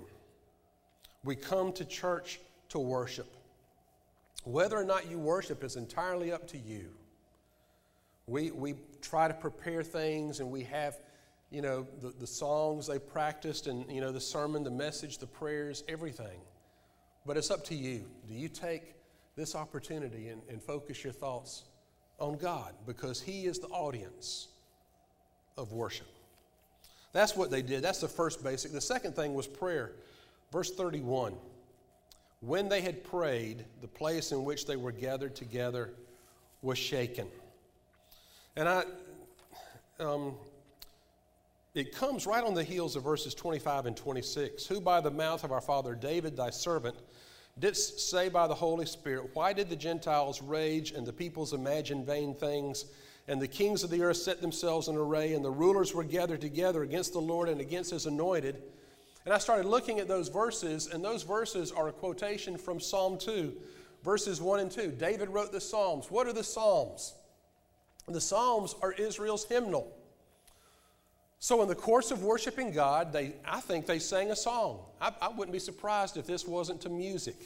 We 1.23 1.35
come 1.35 1.71
to 1.73 1.85
church 1.85 2.39
to 2.69 2.79
worship. 2.79 3.31
Whether 4.45 4.77
or 4.77 4.83
not 4.83 5.11
you 5.11 5.19
worship 5.19 5.63
is 5.63 5.75
entirely 5.75 6.31
up 6.31 6.47
to 6.47 6.57
you. 6.57 6.89
We, 8.25 8.49
we 8.49 8.73
try 8.99 9.27
to 9.27 9.33
prepare 9.35 9.83
things 9.83 10.39
and 10.39 10.49
we 10.49 10.63
have, 10.63 10.97
you 11.51 11.61
know, 11.61 11.87
the, 12.01 12.13
the 12.19 12.27
songs 12.27 12.87
they 12.87 12.99
practiced 12.99 13.67
and, 13.67 13.89
you 13.91 14.01
know, 14.01 14.11
the 14.11 14.21
sermon, 14.21 14.63
the 14.63 14.69
message, 14.69 15.17
the 15.17 15.27
prayers, 15.27 15.83
everything. 15.87 16.39
But 17.25 17.37
it's 17.37 17.51
up 17.51 17.63
to 17.65 17.75
you. 17.75 18.05
Do 18.27 18.33
you 18.33 18.49
take 18.49 18.95
this 19.35 19.55
opportunity 19.55 20.29
and, 20.29 20.41
and 20.49 20.61
focus 20.61 21.03
your 21.03 21.13
thoughts 21.13 21.63
on 22.19 22.37
God? 22.37 22.73
Because 22.85 23.21
He 23.21 23.45
is 23.45 23.59
the 23.59 23.67
audience 23.67 24.49
of 25.57 25.71
worship. 25.71 26.07
That's 27.11 27.35
what 27.35 27.49
they 27.49 27.61
did. 27.61 27.81
That's 27.83 28.01
the 28.01 28.07
first 28.07 28.43
basic. 28.43 28.71
The 28.71 28.81
second 28.81 29.15
thing 29.15 29.33
was 29.33 29.47
prayer. 29.47 29.93
Verse 30.51 30.71
31 30.71 31.33
When 32.41 32.69
they 32.69 32.81
had 32.81 33.03
prayed, 33.03 33.65
the 33.81 33.87
place 33.87 34.31
in 34.31 34.43
which 34.43 34.67
they 34.67 34.75
were 34.75 34.91
gathered 34.91 35.35
together 35.35 35.93
was 36.61 36.77
shaken. 36.77 37.27
And 38.55 38.67
I, 38.67 38.83
um, 39.99 40.35
it 41.75 41.95
comes 41.95 42.25
right 42.25 42.43
on 42.43 42.55
the 42.55 42.63
heels 42.63 42.95
of 42.95 43.03
verses 43.03 43.35
25 43.35 43.85
and 43.85 43.95
26. 43.95 44.65
Who 44.67 44.81
by 44.81 45.01
the 45.01 45.11
mouth 45.11 45.43
of 45.43 45.51
our 45.51 45.61
father 45.61 45.93
David, 45.93 46.35
thy 46.35 46.49
servant, 46.49 46.95
didst 47.59 48.09
say 48.09 48.29
by 48.29 48.47
the 48.47 48.55
Holy 48.55 48.85
Spirit, 48.85 49.29
Why 49.33 49.53
did 49.53 49.69
the 49.69 49.75
Gentiles 49.75 50.41
rage 50.41 50.91
and 50.91 51.05
the 51.05 51.13
peoples 51.13 51.53
imagine 51.53 52.05
vain 52.05 52.33
things? 52.33 52.85
And 53.27 53.39
the 53.39 53.47
kings 53.47 53.83
of 53.83 53.91
the 53.91 54.01
earth 54.01 54.17
set 54.17 54.41
themselves 54.41 54.87
in 54.87 54.95
array, 54.95 55.33
and 55.33 55.45
the 55.45 55.51
rulers 55.51 55.93
were 55.93 56.03
gathered 56.03 56.41
together 56.41 56.81
against 56.81 57.13
the 57.13 57.21
Lord 57.21 57.47
and 57.47 57.61
against 57.61 57.91
his 57.91 58.07
anointed. 58.07 58.63
And 59.25 59.33
I 59.33 59.37
started 59.37 59.67
looking 59.67 59.99
at 59.99 60.07
those 60.07 60.29
verses, 60.29 60.87
and 60.87 61.05
those 61.05 61.21
verses 61.21 61.71
are 61.71 61.89
a 61.89 61.93
quotation 61.93 62.57
from 62.57 62.79
Psalm 62.79 63.19
2, 63.19 63.55
verses 64.03 64.41
1 64.41 64.61
and 64.61 64.71
2. 64.71 64.93
David 64.93 65.29
wrote 65.29 65.51
the 65.51 65.61
Psalms. 65.61 66.09
What 66.09 66.25
are 66.25 66.33
the 66.33 66.43
Psalms? 66.43 67.13
The 68.07 68.21
Psalms 68.21 68.73
are 68.81 68.93
Israel's 68.93 69.45
hymnal. 69.45 69.95
So, 71.41 71.61
in 71.61 71.69
the 71.69 71.75
course 71.75 72.11
of 72.11 72.21
worshiping 72.21 72.71
God, 72.71 73.13
they, 73.13 73.33
I 73.45 73.61
think 73.61 73.85
they 73.85 73.99
sang 73.99 74.29
a 74.31 74.35
song. 74.35 74.79
I, 74.99 75.13
I 75.21 75.29
wouldn't 75.29 75.53
be 75.53 75.59
surprised 75.59 76.17
if 76.17 76.25
this 76.25 76.45
wasn't 76.45 76.81
to 76.81 76.89
music 76.89 77.37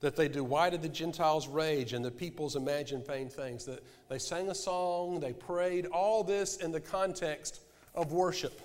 that 0.00 0.16
they 0.16 0.28
do. 0.28 0.42
Why 0.42 0.70
did 0.70 0.80
the 0.80 0.88
Gentiles 0.88 1.46
rage 1.46 1.92
and 1.92 2.02
the 2.02 2.10
peoples 2.10 2.56
imagine 2.56 3.02
vain 3.06 3.28
things? 3.28 3.66
That 3.66 3.82
they 4.08 4.18
sang 4.18 4.48
a 4.48 4.54
song, 4.54 5.20
they 5.20 5.34
prayed, 5.34 5.86
all 5.86 6.24
this 6.24 6.56
in 6.56 6.72
the 6.72 6.80
context 6.80 7.60
of 7.94 8.12
worship. 8.12 8.62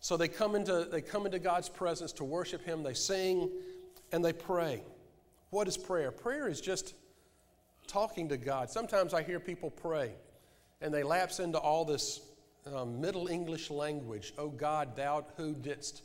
So 0.00 0.16
they 0.16 0.28
come 0.28 0.54
into, 0.54 0.88
they 0.90 1.02
come 1.02 1.26
into 1.26 1.38
God's 1.38 1.68
presence 1.68 2.12
to 2.12 2.24
worship 2.24 2.64
Him, 2.64 2.82
they 2.82 2.94
sing, 2.94 3.50
and 4.12 4.24
they 4.24 4.32
pray. 4.32 4.82
What 5.50 5.68
is 5.68 5.76
prayer? 5.76 6.10
Prayer 6.10 6.48
is 6.48 6.60
just 6.60 6.94
talking 7.86 8.30
to 8.30 8.38
God. 8.38 8.70
Sometimes 8.70 9.12
I 9.12 9.22
hear 9.22 9.40
people 9.40 9.70
pray 9.70 10.12
and 10.80 10.94
they 10.94 11.02
lapse 11.02 11.40
into 11.40 11.58
all 11.58 11.84
this 11.84 12.20
um, 12.66 13.00
Middle 13.00 13.28
English 13.28 13.70
language. 13.70 14.32
Oh 14.38 14.48
God, 14.48 14.96
thou 14.96 15.24
who 15.36 15.54
didst 15.54 16.02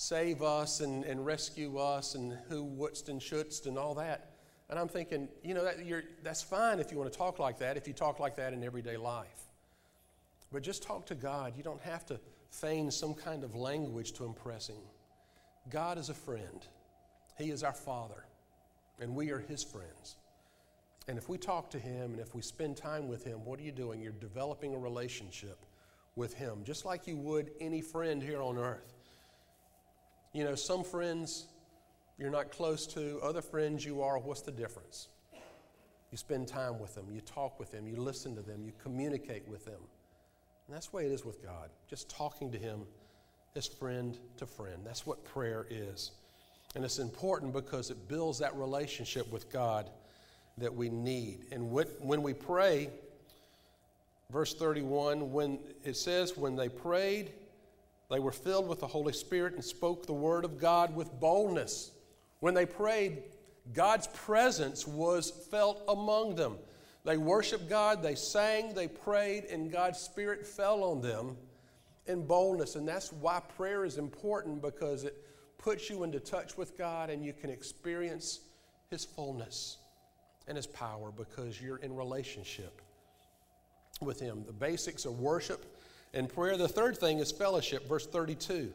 save 0.00 0.40
us 0.40 0.80
and, 0.80 1.04
and 1.04 1.26
rescue 1.26 1.76
us 1.76 2.14
and 2.14 2.38
who 2.48 2.64
wouldst 2.64 3.10
and 3.10 3.22
shouldst 3.22 3.66
and 3.66 3.76
all 3.76 3.94
that. 3.94 4.30
And 4.70 4.78
I'm 4.78 4.88
thinking, 4.88 5.28
you 5.44 5.52
know, 5.52 5.62
that, 5.62 5.76
that's 6.22 6.42
fine 6.42 6.78
if 6.78 6.90
you 6.90 6.96
want 6.96 7.12
to 7.12 7.18
talk 7.18 7.38
like 7.38 7.58
that, 7.58 7.76
if 7.76 7.86
you 7.86 7.92
talk 7.92 8.18
like 8.18 8.36
that 8.36 8.54
in 8.54 8.64
everyday 8.64 8.96
life. 8.96 9.48
But 10.50 10.62
just 10.62 10.82
talk 10.82 11.04
to 11.06 11.14
God. 11.14 11.52
You 11.56 11.62
don't 11.62 11.82
have 11.82 12.06
to 12.06 12.18
feign 12.50 12.90
some 12.90 13.12
kind 13.12 13.44
of 13.44 13.54
language 13.54 14.12
to 14.12 14.24
impress 14.24 14.68
Him. 14.68 14.82
God 15.68 15.98
is 15.98 16.08
a 16.08 16.14
friend, 16.14 16.66
He 17.36 17.50
is 17.50 17.62
our 17.62 17.74
Father, 17.74 18.24
and 19.00 19.14
we 19.14 19.30
are 19.30 19.38
His 19.38 19.62
friends. 19.62 20.16
And 21.08 21.18
if 21.18 21.28
we 21.28 21.36
talk 21.36 21.68
to 21.70 21.78
Him 21.78 22.12
and 22.12 22.20
if 22.20 22.34
we 22.34 22.40
spend 22.40 22.76
time 22.76 23.06
with 23.06 23.22
Him, 23.22 23.44
what 23.44 23.58
are 23.58 23.62
you 23.62 23.72
doing? 23.72 24.00
You're 24.00 24.12
developing 24.12 24.74
a 24.74 24.78
relationship 24.78 25.58
with 26.20 26.34
Him, 26.34 26.60
just 26.64 26.84
like 26.84 27.06
you 27.06 27.16
would 27.16 27.50
any 27.60 27.80
friend 27.80 28.22
here 28.22 28.42
on 28.42 28.58
earth. 28.58 28.94
You 30.34 30.44
know, 30.44 30.54
some 30.54 30.84
friends 30.84 31.46
you're 32.18 32.30
not 32.30 32.50
close 32.52 32.86
to, 32.88 33.18
other 33.22 33.40
friends 33.40 33.84
you 33.84 34.02
are. 34.02 34.18
What's 34.18 34.42
the 34.42 34.52
difference? 34.52 35.08
You 36.12 36.18
spend 36.18 36.46
time 36.46 36.78
with 36.78 36.94
them, 36.94 37.06
you 37.10 37.22
talk 37.22 37.58
with 37.58 37.72
them, 37.72 37.88
you 37.88 37.96
listen 37.96 38.36
to 38.36 38.42
them, 38.42 38.62
you 38.62 38.72
communicate 38.82 39.48
with 39.48 39.64
them. 39.64 39.80
And 40.66 40.76
that's 40.76 40.88
the 40.88 40.96
way 40.96 41.06
it 41.06 41.12
is 41.12 41.24
with 41.24 41.42
God, 41.42 41.70
just 41.88 42.10
talking 42.10 42.52
to 42.52 42.58
Him 42.58 42.82
as 43.56 43.66
friend 43.66 44.18
to 44.36 44.46
friend. 44.46 44.82
That's 44.84 45.06
what 45.06 45.24
prayer 45.24 45.66
is. 45.70 46.10
And 46.76 46.84
it's 46.84 46.98
important 46.98 47.54
because 47.54 47.90
it 47.90 48.08
builds 48.08 48.38
that 48.40 48.54
relationship 48.54 49.32
with 49.32 49.50
God 49.50 49.88
that 50.58 50.74
we 50.74 50.90
need. 50.90 51.46
And 51.50 51.70
when 51.70 52.22
we 52.22 52.34
pray, 52.34 52.90
verse 54.30 54.54
31, 54.54 55.32
when 55.32 55.58
it 55.84 55.96
says, 55.96 56.36
when 56.36 56.56
they 56.56 56.68
prayed, 56.68 57.32
they 58.10 58.18
were 58.18 58.32
filled 58.32 58.68
with 58.68 58.80
the 58.80 58.86
Holy 58.86 59.12
Spirit 59.12 59.54
and 59.54 59.64
spoke 59.64 60.06
the 60.06 60.12
word 60.12 60.44
of 60.44 60.58
God 60.58 60.94
with 60.94 61.12
boldness. 61.20 61.92
When 62.40 62.54
they 62.54 62.66
prayed, 62.66 63.22
God's 63.72 64.08
presence 64.08 64.86
was 64.86 65.30
felt 65.50 65.82
among 65.88 66.34
them. 66.34 66.56
They 67.04 67.16
worshiped 67.16 67.68
God, 67.68 68.02
they 68.02 68.14
sang, 68.14 68.74
they 68.74 68.88
prayed, 68.88 69.44
and 69.44 69.72
God's 69.72 69.98
Spirit 69.98 70.46
fell 70.46 70.84
on 70.84 71.00
them 71.00 71.36
in 72.06 72.26
boldness. 72.26 72.76
And 72.76 72.86
that's 72.86 73.12
why 73.12 73.40
prayer 73.56 73.84
is 73.84 73.96
important 73.96 74.60
because 74.60 75.04
it 75.04 75.16
puts 75.56 75.88
you 75.88 76.02
into 76.02 76.20
touch 76.20 76.56
with 76.56 76.76
God 76.76 77.10
and 77.10 77.24
you 77.24 77.32
can 77.32 77.48
experience 77.48 78.40
His 78.90 79.04
fullness 79.04 79.78
and 80.48 80.56
His 80.56 80.66
power 80.66 81.12
because 81.16 81.60
you're 81.60 81.78
in 81.78 81.94
relationship 81.94 82.82
with 84.00 84.18
Him. 84.18 84.44
The 84.46 84.52
basics 84.52 85.04
of 85.04 85.20
worship 85.20 85.76
and 86.14 86.26
prayer. 86.26 86.56
The 86.56 86.68
third 86.68 86.96
thing 86.96 87.18
is 87.18 87.30
fellowship, 87.30 87.86
verse 87.86 88.06
32. 88.06 88.72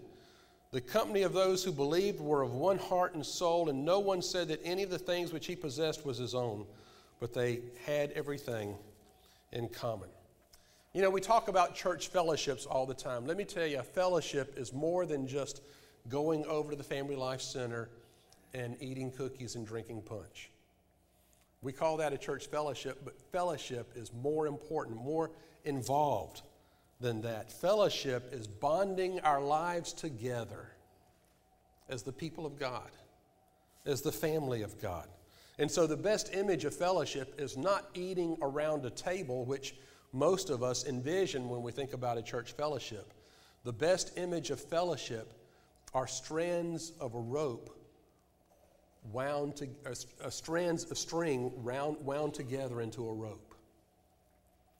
The 0.71 0.81
company 0.81 1.23
of 1.23 1.33
those 1.33 1.63
who 1.63 1.71
believed 1.71 2.19
were 2.19 2.43
of 2.43 2.53
one 2.53 2.77
heart 2.77 3.15
and 3.15 3.25
soul, 3.25 3.69
and 3.69 3.83
no 3.83 3.99
one 3.99 4.21
said 4.21 4.47
that 4.49 4.61
any 4.63 4.83
of 4.83 4.91
the 4.91 4.99
things 4.99 5.33
which 5.33 5.47
he 5.47 5.55
possessed 5.55 6.05
was 6.05 6.17
his 6.17 6.35
own, 6.35 6.65
but 7.19 7.33
they 7.33 7.61
had 7.85 8.11
everything 8.11 8.75
in 9.51 9.67
common. 9.67 10.09
You 10.93 11.01
know, 11.01 11.09
we 11.09 11.21
talk 11.21 11.47
about 11.47 11.73
church 11.73 12.09
fellowships 12.09 12.65
all 12.65 12.85
the 12.85 12.93
time. 12.93 13.25
Let 13.25 13.35
me 13.35 13.45
tell 13.45 13.65
you, 13.65 13.79
a 13.79 13.83
fellowship 13.83 14.53
is 14.57 14.73
more 14.73 15.05
than 15.05 15.27
just 15.27 15.61
going 16.07 16.45
over 16.45 16.71
to 16.71 16.77
the 16.77 16.83
Family 16.83 17.15
Life 17.15 17.41
Center 17.41 17.89
and 18.53 18.77
eating 18.79 19.11
cookies 19.11 19.55
and 19.55 19.65
drinking 19.65 20.03
punch. 20.03 20.51
We 21.65 21.73
call 21.73 21.97
that 21.97 22.13
a 22.13 22.17
church 22.19 22.45
fellowship, 22.45 23.01
but 23.03 23.19
fellowship 23.31 23.93
is 23.95 24.13
more 24.13 24.45
important, 24.45 24.97
more 24.97 25.31
involved 25.63 26.43
than 27.01 27.23
that. 27.23 27.51
Fellowship 27.51 28.31
is 28.31 28.45
bonding 28.45 29.19
our 29.21 29.41
lives 29.41 29.91
together 29.91 30.69
as 31.89 32.03
the 32.03 32.11
people 32.11 32.45
of 32.45 32.59
God, 32.59 32.91
as 33.83 34.03
the 34.03 34.11
family 34.11 34.61
of 34.61 34.79
God. 34.79 35.07
And 35.57 35.71
so, 35.71 35.87
the 35.87 35.97
best 35.97 36.35
image 36.35 36.65
of 36.65 36.75
fellowship 36.75 37.33
is 37.41 37.57
not 37.57 37.89
eating 37.95 38.37
around 38.43 38.85
a 38.85 38.91
table, 38.91 39.43
which 39.43 39.73
most 40.13 40.51
of 40.51 40.61
us 40.61 40.85
envision 40.85 41.49
when 41.49 41.63
we 41.63 41.71
think 41.71 41.93
about 41.93 42.19
a 42.19 42.21
church 42.21 42.51
fellowship. 42.51 43.11
The 43.63 43.73
best 43.73 44.19
image 44.19 44.51
of 44.51 44.59
fellowship 44.59 45.33
are 45.95 46.05
strands 46.05 46.91
of 46.99 47.15
a 47.15 47.19
rope 47.19 47.74
wound 49.11 49.55
to, 49.57 49.67
uh, 49.85 50.29
strands 50.29 50.89
of 50.91 50.97
string 50.97 51.51
round, 51.57 51.97
wound 52.05 52.33
together 52.33 52.81
into 52.81 53.07
a 53.07 53.13
rope. 53.13 53.55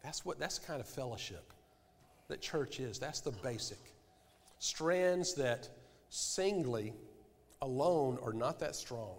That's 0.04 0.26
what 0.26 0.40
that's 0.40 0.60
kind 0.60 0.80
of 0.80 0.88
fellowship 0.88 1.52
that 2.28 2.42
church 2.42 2.80
is. 2.80 3.00
That's 3.00 3.22
the 3.22 3.32
basic. 3.32 3.80
Strands 4.60 5.34
that 5.36 5.70
singly, 6.10 6.94
alone, 7.62 8.18
are 8.24 8.34
not 8.34 8.60
that 8.60 8.76
strong, 8.76 9.18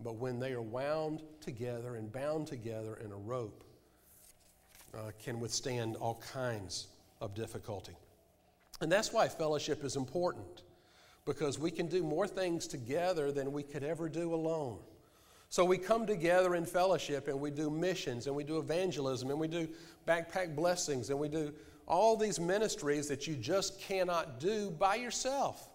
but 0.00 0.16
when 0.16 0.38
they 0.38 0.52
are 0.52 0.62
wound 0.62 1.22
together 1.40 1.96
and 1.96 2.12
bound 2.12 2.46
together 2.46 2.98
in 3.04 3.12
a 3.12 3.16
rope, 3.16 3.64
uh, 4.94 5.10
can 5.22 5.40
withstand 5.40 5.96
all 5.96 6.22
kinds 6.32 6.88
of 7.20 7.34
difficulty. 7.34 7.96
And 8.80 8.90
that's 8.90 9.12
why 9.12 9.28
fellowship 9.28 9.84
is 9.84 9.96
important, 9.96 10.62
because 11.26 11.58
we 11.58 11.70
can 11.70 11.88
do 11.88 12.02
more 12.02 12.26
things 12.26 12.66
together 12.66 13.30
than 13.32 13.52
we 13.52 13.62
could 13.62 13.82
ever 13.82 14.08
do 14.08 14.32
alone. 14.32 14.78
So 15.48 15.64
we 15.64 15.76
come 15.76 16.06
together 16.06 16.54
in 16.54 16.64
fellowship 16.64 17.28
and 17.28 17.40
we 17.40 17.50
do 17.50 17.68
missions 17.68 18.26
and 18.26 18.34
we 18.34 18.44
do 18.44 18.58
evangelism 18.58 19.30
and 19.30 19.38
we 19.38 19.48
do 19.48 19.68
backpack 20.06 20.56
blessings 20.56 21.10
and 21.10 21.18
we 21.18 21.28
do 21.28 21.52
all 21.86 22.16
these 22.16 22.40
ministries 22.40 23.08
that 23.08 23.26
you 23.26 23.34
just 23.34 23.80
cannot 23.80 24.40
do 24.40 24.70
by 24.70 24.96
yourself. 24.96 25.68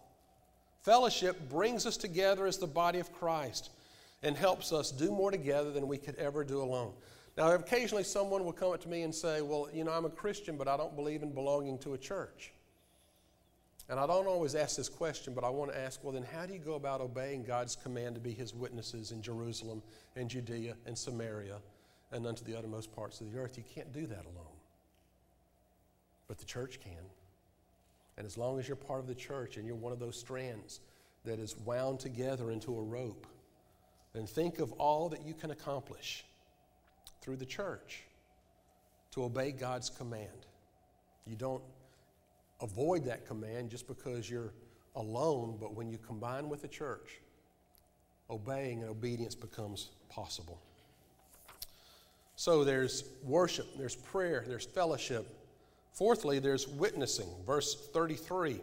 Fellowship 0.81 1.49
brings 1.49 1.85
us 1.85 1.95
together 1.95 2.47
as 2.47 2.57
the 2.57 2.67
body 2.67 2.99
of 2.99 3.13
Christ 3.13 3.69
and 4.23 4.35
helps 4.35 4.73
us 4.73 4.91
do 4.91 5.11
more 5.11 5.31
together 5.31 5.71
than 5.71 5.87
we 5.87 5.97
could 5.97 6.15
ever 6.15 6.43
do 6.43 6.61
alone. 6.61 6.93
Now, 7.37 7.51
occasionally 7.53 8.03
someone 8.03 8.43
will 8.43 8.51
come 8.51 8.71
up 8.73 8.81
to 8.81 8.89
me 8.89 9.03
and 9.03 9.13
say, 9.13 9.41
Well, 9.41 9.69
you 9.73 9.83
know, 9.83 9.91
I'm 9.91 10.05
a 10.05 10.09
Christian, 10.09 10.57
but 10.57 10.67
I 10.67 10.75
don't 10.75 10.95
believe 10.95 11.23
in 11.23 11.31
belonging 11.31 11.77
to 11.79 11.93
a 11.93 11.97
church. 11.97 12.51
And 13.91 13.99
I 13.99 14.07
don't 14.07 14.25
always 14.25 14.55
ask 14.55 14.77
this 14.77 14.87
question, 14.87 15.33
but 15.33 15.43
I 15.43 15.49
want 15.49 15.73
to 15.73 15.77
ask, 15.77 16.01
well, 16.01 16.13
then 16.13 16.23
how 16.23 16.45
do 16.45 16.53
you 16.53 16.59
go 16.59 16.75
about 16.75 17.01
obeying 17.01 17.43
God's 17.43 17.75
command 17.75 18.15
to 18.15 18.21
be 18.21 18.31
his 18.31 18.53
witnesses 18.53 19.11
in 19.11 19.21
Jerusalem 19.21 19.83
and 20.15 20.29
Judea 20.29 20.75
and 20.85 20.97
Samaria 20.97 21.57
and 22.13 22.25
unto 22.25 22.45
the 22.45 22.57
uttermost 22.57 22.95
parts 22.95 23.19
of 23.19 23.29
the 23.29 23.37
earth? 23.37 23.57
You 23.57 23.65
can't 23.75 23.91
do 23.91 24.07
that 24.07 24.23
alone. 24.23 24.55
But 26.29 26.37
the 26.37 26.45
church 26.45 26.79
can. 26.79 27.03
And 28.17 28.25
as 28.25 28.37
long 28.37 28.59
as 28.59 28.67
you're 28.67 28.77
part 28.77 29.01
of 29.01 29.07
the 29.07 29.15
church 29.15 29.57
and 29.57 29.67
you're 29.67 29.75
one 29.75 29.91
of 29.91 29.99
those 29.99 30.17
strands 30.17 30.79
that 31.25 31.37
is 31.37 31.57
wound 31.57 31.99
together 31.99 32.49
into 32.49 32.77
a 32.77 32.81
rope, 32.81 33.27
then 34.13 34.25
think 34.25 34.59
of 34.59 34.71
all 34.73 35.09
that 35.09 35.25
you 35.25 35.33
can 35.33 35.51
accomplish 35.51 36.23
through 37.19 37.35
the 37.35 37.45
church 37.45 38.03
to 39.11 39.25
obey 39.25 39.51
God's 39.51 39.89
command. 39.89 40.45
You 41.27 41.35
don't 41.35 41.63
avoid 42.61 43.05
that 43.05 43.25
command 43.27 43.69
just 43.69 43.87
because 43.87 44.29
you're 44.29 44.53
alone, 44.95 45.57
but 45.59 45.73
when 45.75 45.89
you 45.89 45.97
combine 45.97 46.49
with 46.49 46.61
the 46.61 46.67
church, 46.67 47.19
obeying 48.29 48.81
and 48.81 48.89
obedience 48.89 49.35
becomes 49.35 49.89
possible. 50.09 50.61
So 52.35 52.63
there's 52.63 53.03
worship, 53.23 53.67
there's 53.77 53.95
prayer, 53.95 54.43
there's 54.47 54.65
fellowship. 54.65 55.27
Fourthly, 55.93 56.39
there's 56.39 56.67
witnessing. 56.67 57.27
Verse 57.45 57.89
33. 57.93 58.61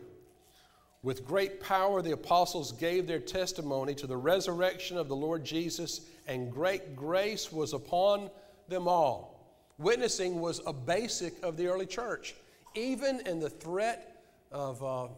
With 1.03 1.25
great 1.25 1.61
power, 1.61 2.03
the 2.03 2.13
apostles 2.13 2.73
gave 2.73 3.07
their 3.07 3.21
testimony 3.21 3.95
to 3.97 4.07
the 4.07 4.17
resurrection 4.17 4.97
of 4.97 5.07
the 5.07 5.15
Lord 5.15 5.45
Jesus, 5.45 6.01
and 6.27 6.51
great 6.51 6.97
grace 6.97 7.53
was 7.53 7.73
upon 7.73 8.31
them 8.69 8.89
all. 8.89 9.55
Witnessing 9.79 10.41
was 10.41 10.61
a 10.67 10.73
basic 10.73 11.41
of 11.45 11.57
the 11.57 11.69
early 11.69 11.87
church 11.87 12.35
even 12.79 13.21
in 13.27 13.41
the 13.41 13.51
threat 13.51 14.23
of 14.53 14.83
uh, 14.83 15.09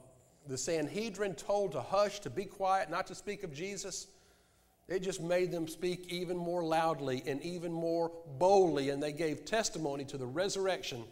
the 0.48 0.56
Sanhedrin 0.56 1.34
told 1.34 1.72
to 1.72 1.80
hush, 1.80 2.20
to 2.20 2.30
be 2.30 2.44
quiet, 2.44 2.90
not 2.90 3.06
to 3.08 3.14
speak 3.14 3.42
of 3.42 3.52
Jesus, 3.52 4.08
it 4.88 5.00
just 5.02 5.20
made 5.20 5.52
them 5.52 5.68
speak 5.68 6.12
even 6.12 6.36
more 6.36 6.64
loudly 6.64 7.22
and 7.26 7.40
even 7.42 7.70
more 7.72 8.10
boldly, 8.38 8.90
and 8.90 9.02
they 9.02 9.12
gave 9.12 9.44
testimony 9.44 10.04
to 10.06 10.16
the 10.16 10.26
resurrection 10.26 11.04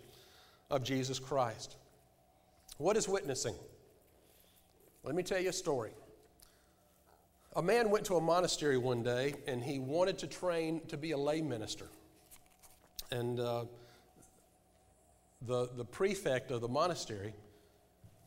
of 0.70 0.82
Jesus 0.82 1.18
Christ. 1.18 1.76
What 2.78 2.96
is 2.96 3.08
witnessing? 3.08 3.54
Let 5.04 5.14
me 5.14 5.22
tell 5.22 5.40
you 5.40 5.50
a 5.50 5.52
story. 5.52 5.90
A 7.56 7.62
man 7.62 7.90
went 7.90 8.04
to 8.06 8.16
a 8.16 8.20
monastery 8.20 8.78
one 8.78 9.02
day 9.02 9.34
and 9.46 9.62
he 9.62 9.78
wanted 9.78 10.18
to 10.18 10.26
train 10.26 10.80
to 10.88 10.96
be 10.96 11.12
a 11.12 11.16
lay 11.18 11.40
minister. 11.40 11.86
And 13.10 13.40
uh, 13.40 13.64
the, 15.42 15.68
the 15.76 15.84
prefect 15.84 16.50
of 16.50 16.60
the 16.60 16.68
monastery 16.68 17.34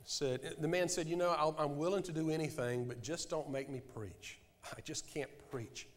said, 0.05 0.55
the 0.59 0.67
man 0.67 0.89
said, 0.89 1.07
You 1.07 1.15
know, 1.15 1.29
i 1.29 1.63
am 1.63 1.77
willing 1.77 2.03
to 2.03 2.11
do 2.11 2.29
anything, 2.29 2.85
but 2.85 3.01
just 3.01 3.29
don't 3.29 3.49
make 3.49 3.69
me 3.69 3.81
preach. 3.93 4.39
I 4.77 4.81
just 4.81 5.11
can't 5.13 5.29
preach 5.49 5.87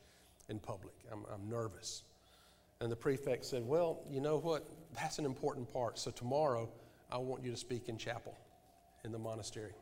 in 0.48 0.58
public. 0.58 0.94
I'm, 1.10 1.24
I'm 1.32 1.48
nervous. 1.48 2.02
And 2.80 2.90
the 2.90 2.96
prefect 2.96 3.44
said, 3.44 3.66
Well, 3.66 4.00
you 4.10 4.20
know 4.20 4.38
what? 4.38 4.68
That's 4.94 5.18
an 5.18 5.24
important 5.24 5.72
part. 5.72 5.98
So 5.98 6.10
tomorrow, 6.10 6.68
I 7.10 7.18
want 7.18 7.44
you 7.44 7.50
to 7.50 7.56
speak 7.56 7.88
in 7.88 7.98
chapel 7.98 8.36
in 9.04 9.12
the 9.12 9.18
monastery. 9.18 9.72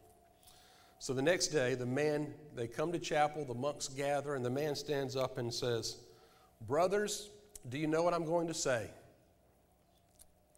So 0.98 1.14
the 1.14 1.22
next 1.22 1.48
day, 1.48 1.74
the 1.74 1.86
man, 1.86 2.32
they 2.54 2.68
come 2.68 2.92
to 2.92 2.98
chapel, 2.98 3.44
the 3.44 3.54
monks 3.54 3.88
gather, 3.88 4.34
and 4.34 4.44
the 4.44 4.50
man 4.50 4.76
stands 4.76 5.16
up 5.16 5.38
and 5.38 5.52
says, 5.52 5.96
Brothers, 6.68 7.30
do 7.68 7.78
you 7.78 7.88
know 7.88 8.02
what 8.02 8.14
I'm 8.14 8.24
going 8.24 8.46
to 8.46 8.54
say? 8.54 8.88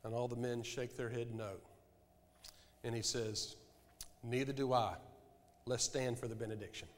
And 0.04 0.14
all 0.14 0.28
the 0.28 0.36
men 0.36 0.62
shake 0.62 0.96
their 0.96 1.08
head 1.08 1.34
no. 1.34 1.52
And 2.84 2.94
he 2.94 3.02
says, 3.02 3.56
Neither 4.22 4.52
do 4.52 4.72
I. 4.72 4.94
Let's 5.66 5.84
stand 5.84 6.18
for 6.18 6.28
the 6.28 6.34
benediction. 6.34 6.88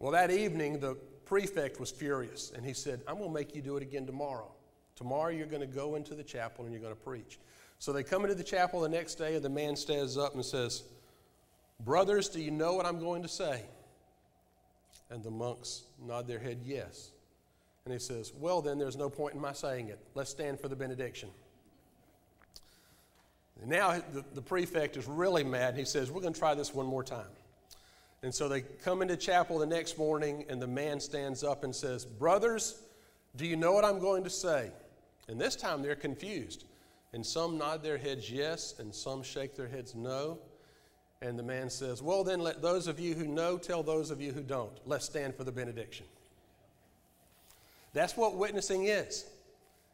Well, 0.00 0.12
that 0.12 0.30
evening, 0.30 0.80
the 0.80 0.96
prefect 1.24 1.80
was 1.80 1.90
furious, 1.90 2.52
and 2.54 2.64
he 2.64 2.72
said, 2.72 3.00
I'm 3.06 3.16
going 3.16 3.28
to 3.28 3.34
make 3.34 3.54
you 3.54 3.62
do 3.62 3.76
it 3.76 3.82
again 3.82 4.06
tomorrow. 4.06 4.50
Tomorrow, 4.96 5.30
you're 5.30 5.46
going 5.46 5.60
to 5.60 5.66
go 5.66 5.94
into 5.94 6.14
the 6.14 6.22
chapel 6.22 6.64
and 6.64 6.72
you're 6.72 6.82
going 6.82 6.94
to 6.94 7.00
preach. 7.00 7.38
So 7.78 7.92
they 7.92 8.02
come 8.02 8.22
into 8.24 8.34
the 8.34 8.44
chapel 8.44 8.80
the 8.80 8.88
next 8.88 9.16
day, 9.16 9.36
and 9.36 9.44
the 9.44 9.48
man 9.48 9.76
stands 9.76 10.16
up 10.16 10.34
and 10.34 10.44
says, 10.44 10.82
Brothers, 11.84 12.28
do 12.28 12.40
you 12.40 12.50
know 12.50 12.74
what 12.74 12.86
I'm 12.86 12.98
going 12.98 13.22
to 13.22 13.28
say? 13.28 13.62
And 15.10 15.22
the 15.22 15.30
monks 15.30 15.84
nod 16.04 16.26
their 16.26 16.40
head 16.40 16.58
yes. 16.64 17.12
And 17.84 17.92
he 17.92 18.00
says, 18.00 18.32
Well, 18.36 18.60
then, 18.60 18.78
there's 18.78 18.96
no 18.96 19.08
point 19.08 19.34
in 19.34 19.40
my 19.40 19.52
saying 19.52 19.88
it. 19.88 20.00
Let's 20.14 20.30
stand 20.30 20.60
for 20.60 20.68
the 20.68 20.76
benediction. 20.76 21.30
And 23.60 23.70
now 23.70 24.00
the, 24.12 24.24
the 24.34 24.42
prefect 24.42 24.96
is 24.96 25.06
really 25.06 25.44
mad. 25.44 25.76
He 25.76 25.84
says, 25.84 26.10
We're 26.10 26.20
going 26.20 26.34
to 26.34 26.38
try 26.38 26.54
this 26.54 26.74
one 26.74 26.86
more 26.86 27.02
time. 27.02 27.26
And 28.22 28.34
so 28.34 28.48
they 28.48 28.62
come 28.62 29.02
into 29.02 29.16
chapel 29.16 29.58
the 29.58 29.66
next 29.66 29.96
morning, 29.96 30.44
and 30.48 30.60
the 30.60 30.66
man 30.66 31.00
stands 31.00 31.44
up 31.44 31.64
and 31.64 31.74
says, 31.74 32.04
Brothers, 32.04 32.80
do 33.36 33.46
you 33.46 33.56
know 33.56 33.72
what 33.72 33.84
I'm 33.84 34.00
going 34.00 34.24
to 34.24 34.30
say? 34.30 34.70
And 35.28 35.40
this 35.40 35.56
time 35.56 35.82
they're 35.82 35.94
confused. 35.94 36.64
And 37.12 37.24
some 37.24 37.56
nod 37.56 37.82
their 37.82 37.98
heads 37.98 38.30
yes, 38.30 38.74
and 38.78 38.94
some 38.94 39.22
shake 39.22 39.56
their 39.56 39.68
heads 39.68 39.94
no. 39.94 40.38
And 41.22 41.38
the 41.38 41.42
man 41.42 41.70
says, 41.70 42.02
Well, 42.02 42.22
then 42.22 42.40
let 42.40 42.62
those 42.62 42.86
of 42.86 43.00
you 43.00 43.14
who 43.14 43.26
know 43.26 43.58
tell 43.58 43.82
those 43.82 44.10
of 44.10 44.20
you 44.20 44.32
who 44.32 44.42
don't. 44.42 44.78
Let's 44.86 45.04
stand 45.04 45.34
for 45.34 45.44
the 45.44 45.52
benediction. 45.52 46.06
That's 47.92 48.16
what 48.16 48.36
witnessing 48.36 48.84
is 48.84 49.26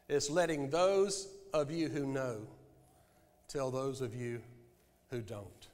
it's 0.07 0.29
letting 0.29 0.69
those 0.69 1.29
of 1.53 1.71
you 1.71 1.89
who 1.89 2.05
know 2.05 2.41
tell 3.47 3.71
those 3.71 4.01
of 4.01 4.15
you 4.15 4.41
who 5.09 5.21
don't. 5.21 5.67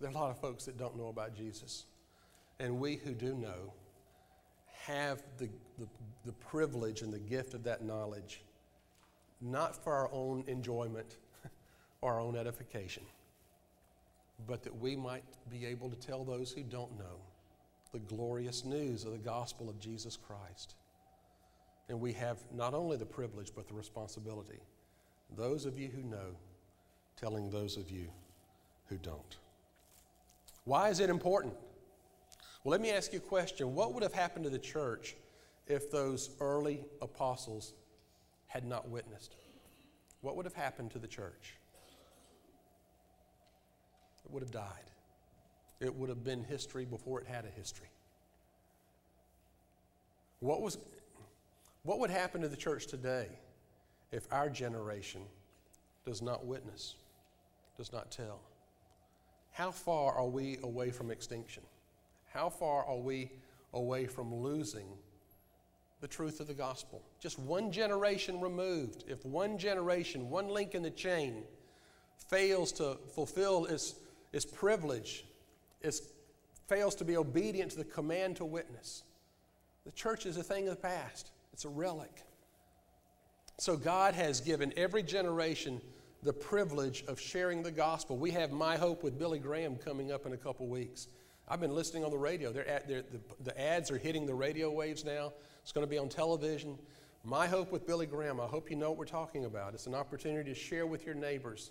There 0.00 0.10
are 0.10 0.12
a 0.12 0.18
lot 0.18 0.30
of 0.30 0.38
folks 0.38 0.64
that 0.64 0.76
don't 0.76 0.96
know 0.96 1.08
about 1.08 1.36
Jesus. 1.36 1.84
And 2.58 2.80
we 2.80 2.96
who 2.96 3.12
do 3.12 3.34
know 3.34 3.72
have 4.84 5.22
the, 5.38 5.48
the, 5.78 5.86
the, 6.24 6.32
privilege 6.32 7.02
and 7.02 7.12
the 7.12 7.20
gift 7.20 7.54
of 7.54 7.62
that 7.64 7.84
knowledge, 7.84 8.42
not 9.40 9.76
for 9.76 9.92
our 9.92 10.10
own 10.12 10.42
enjoyment 10.48 11.18
or 12.00 12.14
our 12.14 12.20
own 12.20 12.36
edification, 12.36 13.04
but 14.48 14.64
that 14.64 14.76
we 14.76 14.96
might 14.96 15.24
be 15.50 15.64
able 15.66 15.88
to 15.88 15.96
tell 15.96 16.24
those 16.24 16.50
who 16.50 16.62
don't 16.62 16.98
know 16.98 17.20
the 17.92 18.00
glorious 18.00 18.64
news 18.64 19.04
of 19.04 19.12
the 19.12 19.18
gospel 19.18 19.68
of 19.68 19.78
Jesus 19.78 20.16
Christ. 20.16 20.74
And 21.88 22.00
we 22.00 22.12
have 22.14 22.38
not 22.52 22.74
only 22.74 22.96
the 22.96 23.06
privilege, 23.06 23.52
but 23.54 23.68
the 23.68 23.74
responsibility 23.74 24.60
those 25.36 25.66
of 25.66 25.78
you 25.78 25.88
who 25.88 26.02
know, 26.02 26.36
telling 27.20 27.50
those 27.50 27.76
of 27.76 27.90
you 27.90 28.06
who 28.88 28.96
don't. 28.98 29.36
Why 30.64 30.88
is 30.90 31.00
it 31.00 31.10
important? 31.10 31.54
Well, 32.62 32.70
let 32.70 32.80
me 32.80 32.90
ask 32.90 33.12
you 33.12 33.18
a 33.18 33.22
question. 33.22 33.74
What 33.74 33.94
would 33.94 34.02
have 34.02 34.12
happened 34.12 34.44
to 34.44 34.50
the 34.50 34.58
church 34.58 35.16
if 35.66 35.90
those 35.90 36.30
early 36.40 36.84
apostles 37.00 37.74
had 38.46 38.64
not 38.64 38.88
witnessed? 38.88 39.34
What 40.20 40.36
would 40.36 40.46
have 40.46 40.54
happened 40.54 40.92
to 40.92 40.98
the 40.98 41.08
church? 41.08 41.54
It 44.24 44.30
would 44.30 44.42
have 44.42 44.52
died. 44.52 44.90
It 45.80 45.92
would 45.94 46.08
have 46.08 46.22
been 46.22 46.44
history 46.44 46.84
before 46.84 47.20
it 47.20 47.26
had 47.26 47.44
a 47.44 47.48
history. 47.48 47.88
What, 50.38 50.60
was, 50.60 50.78
what 51.82 51.98
would 51.98 52.10
happen 52.10 52.40
to 52.42 52.48
the 52.48 52.56
church 52.56 52.86
today 52.86 53.26
if 54.12 54.26
our 54.30 54.48
generation 54.48 55.22
does 56.04 56.22
not 56.22 56.44
witness, 56.44 56.96
does 57.76 57.92
not 57.92 58.10
tell? 58.10 58.40
How 59.50 59.70
far 59.70 60.14
are 60.14 60.26
we 60.26 60.58
away 60.62 60.90
from 60.90 61.10
extinction? 61.10 61.62
How 62.32 62.48
far 62.48 62.84
are 62.84 62.98
we 62.98 63.32
away 63.72 64.06
from 64.06 64.34
losing 64.34 64.86
the 66.00 66.08
truth 66.08 66.40
of 66.40 66.46
the 66.46 66.54
gospel? 66.54 67.02
Just 67.20 67.38
one 67.38 67.72
generation 67.72 68.40
removed. 68.40 69.04
If 69.06 69.24
one 69.24 69.58
generation, 69.58 70.30
one 70.30 70.48
link 70.48 70.74
in 70.74 70.82
the 70.82 70.90
chain, 70.90 71.44
fails 72.28 72.72
to 72.72 72.98
fulfill 73.14 73.66
its, 73.66 73.96
its 74.32 74.44
privilege, 74.44 75.24
its, 75.80 76.02
fails 76.68 76.94
to 76.96 77.04
be 77.04 77.16
obedient 77.16 77.72
to 77.72 77.78
the 77.78 77.84
command 77.84 78.36
to 78.36 78.44
witness, 78.44 79.04
the 79.84 79.92
church 79.92 80.26
is 80.26 80.36
a 80.36 80.42
thing 80.42 80.68
of 80.68 80.76
the 80.76 80.80
past. 80.80 81.30
It's 81.52 81.64
a 81.64 81.68
relic. 81.68 82.22
So 83.62 83.76
God 83.76 84.14
has 84.14 84.40
given 84.40 84.72
every 84.76 85.04
generation 85.04 85.80
the 86.24 86.32
privilege 86.32 87.04
of 87.06 87.20
sharing 87.20 87.62
the 87.62 87.70
gospel. 87.70 88.16
We 88.16 88.32
have 88.32 88.50
My 88.50 88.76
Hope 88.76 89.04
with 89.04 89.16
Billy 89.16 89.38
Graham 89.38 89.76
coming 89.76 90.10
up 90.10 90.26
in 90.26 90.32
a 90.32 90.36
couple 90.36 90.66
weeks. 90.66 91.06
I've 91.46 91.60
been 91.60 91.72
listening 91.72 92.04
on 92.04 92.10
the 92.10 92.18
radio. 92.18 92.50
They're 92.50 92.66
at, 92.66 92.88
they're, 92.88 93.02
the, 93.02 93.20
the 93.44 93.60
ads 93.60 93.88
are 93.92 93.98
hitting 93.98 94.26
the 94.26 94.34
radio 94.34 94.68
waves 94.68 95.04
now. 95.04 95.32
It's 95.62 95.70
going 95.70 95.86
to 95.86 95.88
be 95.88 95.96
on 95.96 96.08
television. 96.08 96.76
My 97.22 97.46
hope 97.46 97.70
with 97.70 97.86
Billy 97.86 98.04
Graham, 98.04 98.40
I 98.40 98.46
hope 98.46 98.68
you 98.68 98.74
know 98.74 98.90
what 98.90 98.98
we're 98.98 99.04
talking 99.04 99.44
about. 99.44 99.74
It's 99.74 99.86
an 99.86 99.94
opportunity 99.94 100.52
to 100.52 100.58
share 100.58 100.88
with 100.88 101.06
your 101.06 101.14
neighbors 101.14 101.70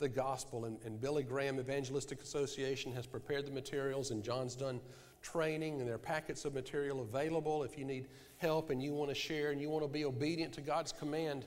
the 0.00 0.08
gospel. 0.08 0.64
And, 0.64 0.78
and 0.84 1.00
Billy 1.00 1.22
Graham 1.22 1.60
Evangelistic 1.60 2.20
Association 2.20 2.92
has 2.92 3.06
prepared 3.06 3.46
the 3.46 3.52
materials, 3.52 4.10
and 4.10 4.24
John's 4.24 4.56
done 4.56 4.80
training, 5.22 5.78
and 5.78 5.86
there 5.86 5.94
are 5.94 5.98
packets 5.98 6.44
of 6.44 6.54
material 6.54 7.00
available 7.02 7.62
if 7.62 7.78
you 7.78 7.84
need 7.84 8.08
help 8.38 8.70
and 8.70 8.82
you 8.82 8.94
want 8.94 9.10
to 9.10 9.14
share 9.14 9.50
and 9.50 9.60
you 9.60 9.68
want 9.68 9.84
to 9.84 9.88
be 9.88 10.04
obedient 10.04 10.52
to 10.54 10.62
God's 10.62 10.92
command 10.92 11.44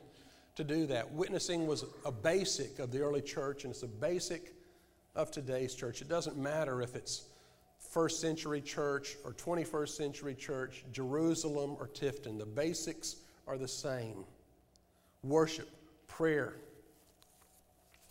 to 0.56 0.64
do 0.64 0.86
that. 0.86 1.12
Witnessing 1.12 1.66
was 1.66 1.84
a 2.06 2.12
basic 2.12 2.80
of 2.80 2.92
the 2.92 3.02
early 3.02 3.22
church, 3.22 3.64
and 3.64 3.74
it's 3.74 3.84
a 3.84 3.88
basic 3.88 4.54
of 5.16 5.32
today's 5.32 5.74
church. 5.74 6.02
It 6.02 6.10
doesn't 6.10 6.38
matter 6.38 6.82
if 6.82 6.96
it's 6.96 7.26
first 7.80 8.22
century 8.22 8.62
church 8.62 9.18
or 9.26 9.34
21st 9.34 9.90
century 9.90 10.36
church, 10.36 10.86
Jerusalem 10.92 11.76
or 11.80 11.88
Tifton. 11.88 12.38
The 12.38 12.46
basics 12.46 13.18
are 13.48 13.58
the 13.58 13.68
same 13.68 14.24
worship, 15.24 15.70
prayer, 16.08 16.56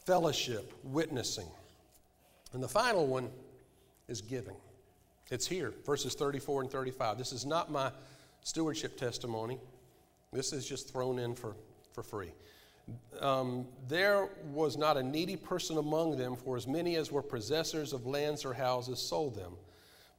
fellowship, 0.05 0.73
witnessing. 0.83 1.47
And 2.53 2.63
the 2.63 2.69
final 2.69 3.07
one 3.07 3.31
is 4.09 4.21
giving. 4.21 4.57
It's 5.31 5.47
here, 5.47 5.73
verses 5.87 6.15
34 6.15 6.63
and 6.63 6.71
35. 6.71 7.17
This 7.17 7.33
is 7.33 7.47
not 7.47 7.71
my 7.71 7.91
stewardship 8.43 8.99
testimony, 8.99 9.59
this 10.33 10.53
is 10.53 10.67
just 10.67 10.93
thrown 10.93 11.19
in 11.19 11.35
for, 11.35 11.55
for 11.93 12.03
free. 12.03 12.33
Um, 13.21 13.67
there 13.87 14.29
was 14.53 14.77
not 14.77 14.97
a 14.97 15.03
needy 15.03 15.37
person 15.37 15.79
among 15.79 16.17
them, 16.17 16.35
for 16.35 16.57
as 16.57 16.67
many 16.67 16.97
as 16.97 17.13
were 17.13 17.23
possessors 17.23 17.93
of 17.93 18.07
lands 18.07 18.45
or 18.45 18.53
houses 18.53 18.99
sold 18.99 19.37
them, 19.37 19.53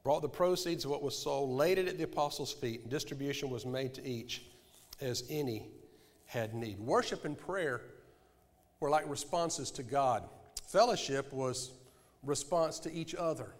brought 0.04 0.22
the 0.22 0.30
proceeds 0.30 0.86
of 0.86 0.92
what 0.92 1.04
was 1.04 1.18
sold, 1.18 1.50
laid 1.50 1.78
it 1.78 1.88
at 1.88 1.98
the 1.98 2.06
apostles' 2.06 2.54
feet, 2.54 2.82
and 2.82 2.90
distribution 2.90 3.50
was 3.50 3.66
made 3.66 3.94
to 3.96 4.08
each 4.08 4.44
as 5.02 5.24
any 5.30 5.68
had 6.26 6.54
need. 6.54 6.80
Worship 6.80 7.26
and 7.26 7.38
prayer 7.38 7.82
were 8.84 8.90
like 8.90 9.10
responses 9.10 9.72
to 9.72 9.82
God. 9.82 10.26
Fellowship 10.68 11.32
was 11.32 11.72
response 12.22 12.80
to 12.80 12.92
each 12.92 13.16
other. 13.16 13.54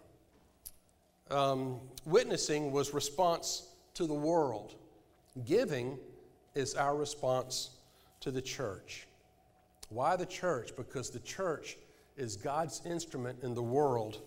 Um, 1.30 1.80
witnessing 2.04 2.72
was 2.72 2.92
response 2.92 3.68
to 3.94 4.06
the 4.06 4.12
world. 4.12 4.74
Giving 5.46 5.98
is 6.54 6.74
our 6.74 6.94
response 6.94 7.70
to 8.20 8.30
the 8.30 8.42
church. 8.42 9.06
Why 9.88 10.14
the 10.14 10.26
church? 10.26 10.76
Because 10.76 11.08
the 11.08 11.20
church 11.20 11.78
is 12.18 12.36
God's 12.36 12.82
instrument 12.84 13.38
in 13.42 13.54
the 13.54 13.62
world 13.62 14.20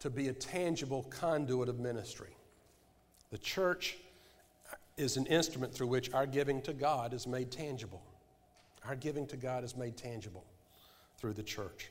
to 0.00 0.08
be 0.08 0.28
a 0.28 0.32
tangible 0.32 1.02
conduit 1.10 1.68
of 1.68 1.78
ministry. 1.80 2.34
The 3.30 3.36
church 3.36 3.98
is 4.96 5.18
an 5.18 5.26
instrument 5.26 5.74
through 5.74 5.88
which 5.88 6.14
our 6.14 6.24
giving 6.24 6.62
to 6.62 6.72
God 6.72 7.12
is 7.12 7.26
made 7.26 7.50
tangible. 7.50 8.02
Our 8.86 8.96
giving 8.96 9.26
to 9.28 9.36
God 9.36 9.64
is 9.64 9.76
made 9.76 9.96
tangible 9.96 10.44
through 11.18 11.34
the 11.34 11.42
church. 11.42 11.90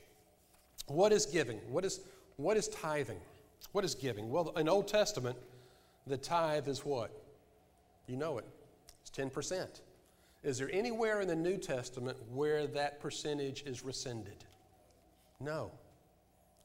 What 0.86 1.12
is 1.12 1.26
giving? 1.26 1.58
What 1.70 1.84
is, 1.84 2.00
what 2.36 2.56
is 2.56 2.68
tithing? 2.68 3.20
What 3.72 3.84
is 3.84 3.94
giving? 3.94 4.30
Well, 4.30 4.52
in 4.56 4.68
Old 4.68 4.88
Testament, 4.88 5.36
the 6.06 6.16
tithe 6.16 6.68
is 6.68 6.84
what? 6.84 7.10
You 8.06 8.16
know 8.16 8.38
it. 8.38 8.46
It's 9.00 9.10
10%. 9.10 9.80
Is 10.42 10.58
there 10.58 10.70
anywhere 10.72 11.20
in 11.20 11.28
the 11.28 11.36
New 11.36 11.56
Testament 11.56 12.18
where 12.32 12.66
that 12.66 13.00
percentage 13.00 13.62
is 13.62 13.84
rescinded? 13.84 14.44
No. 15.40 15.70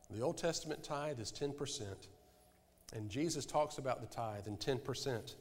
The 0.10 0.22
Old 0.22 0.38
Testament 0.38 0.84
tithe 0.84 1.20
is 1.20 1.32
10%. 1.32 1.84
And 2.94 3.10
Jesus 3.10 3.46
talks 3.46 3.78
about 3.78 4.02
the 4.02 4.08
tithe, 4.08 4.48
and 4.48 4.60
10% 4.60 5.36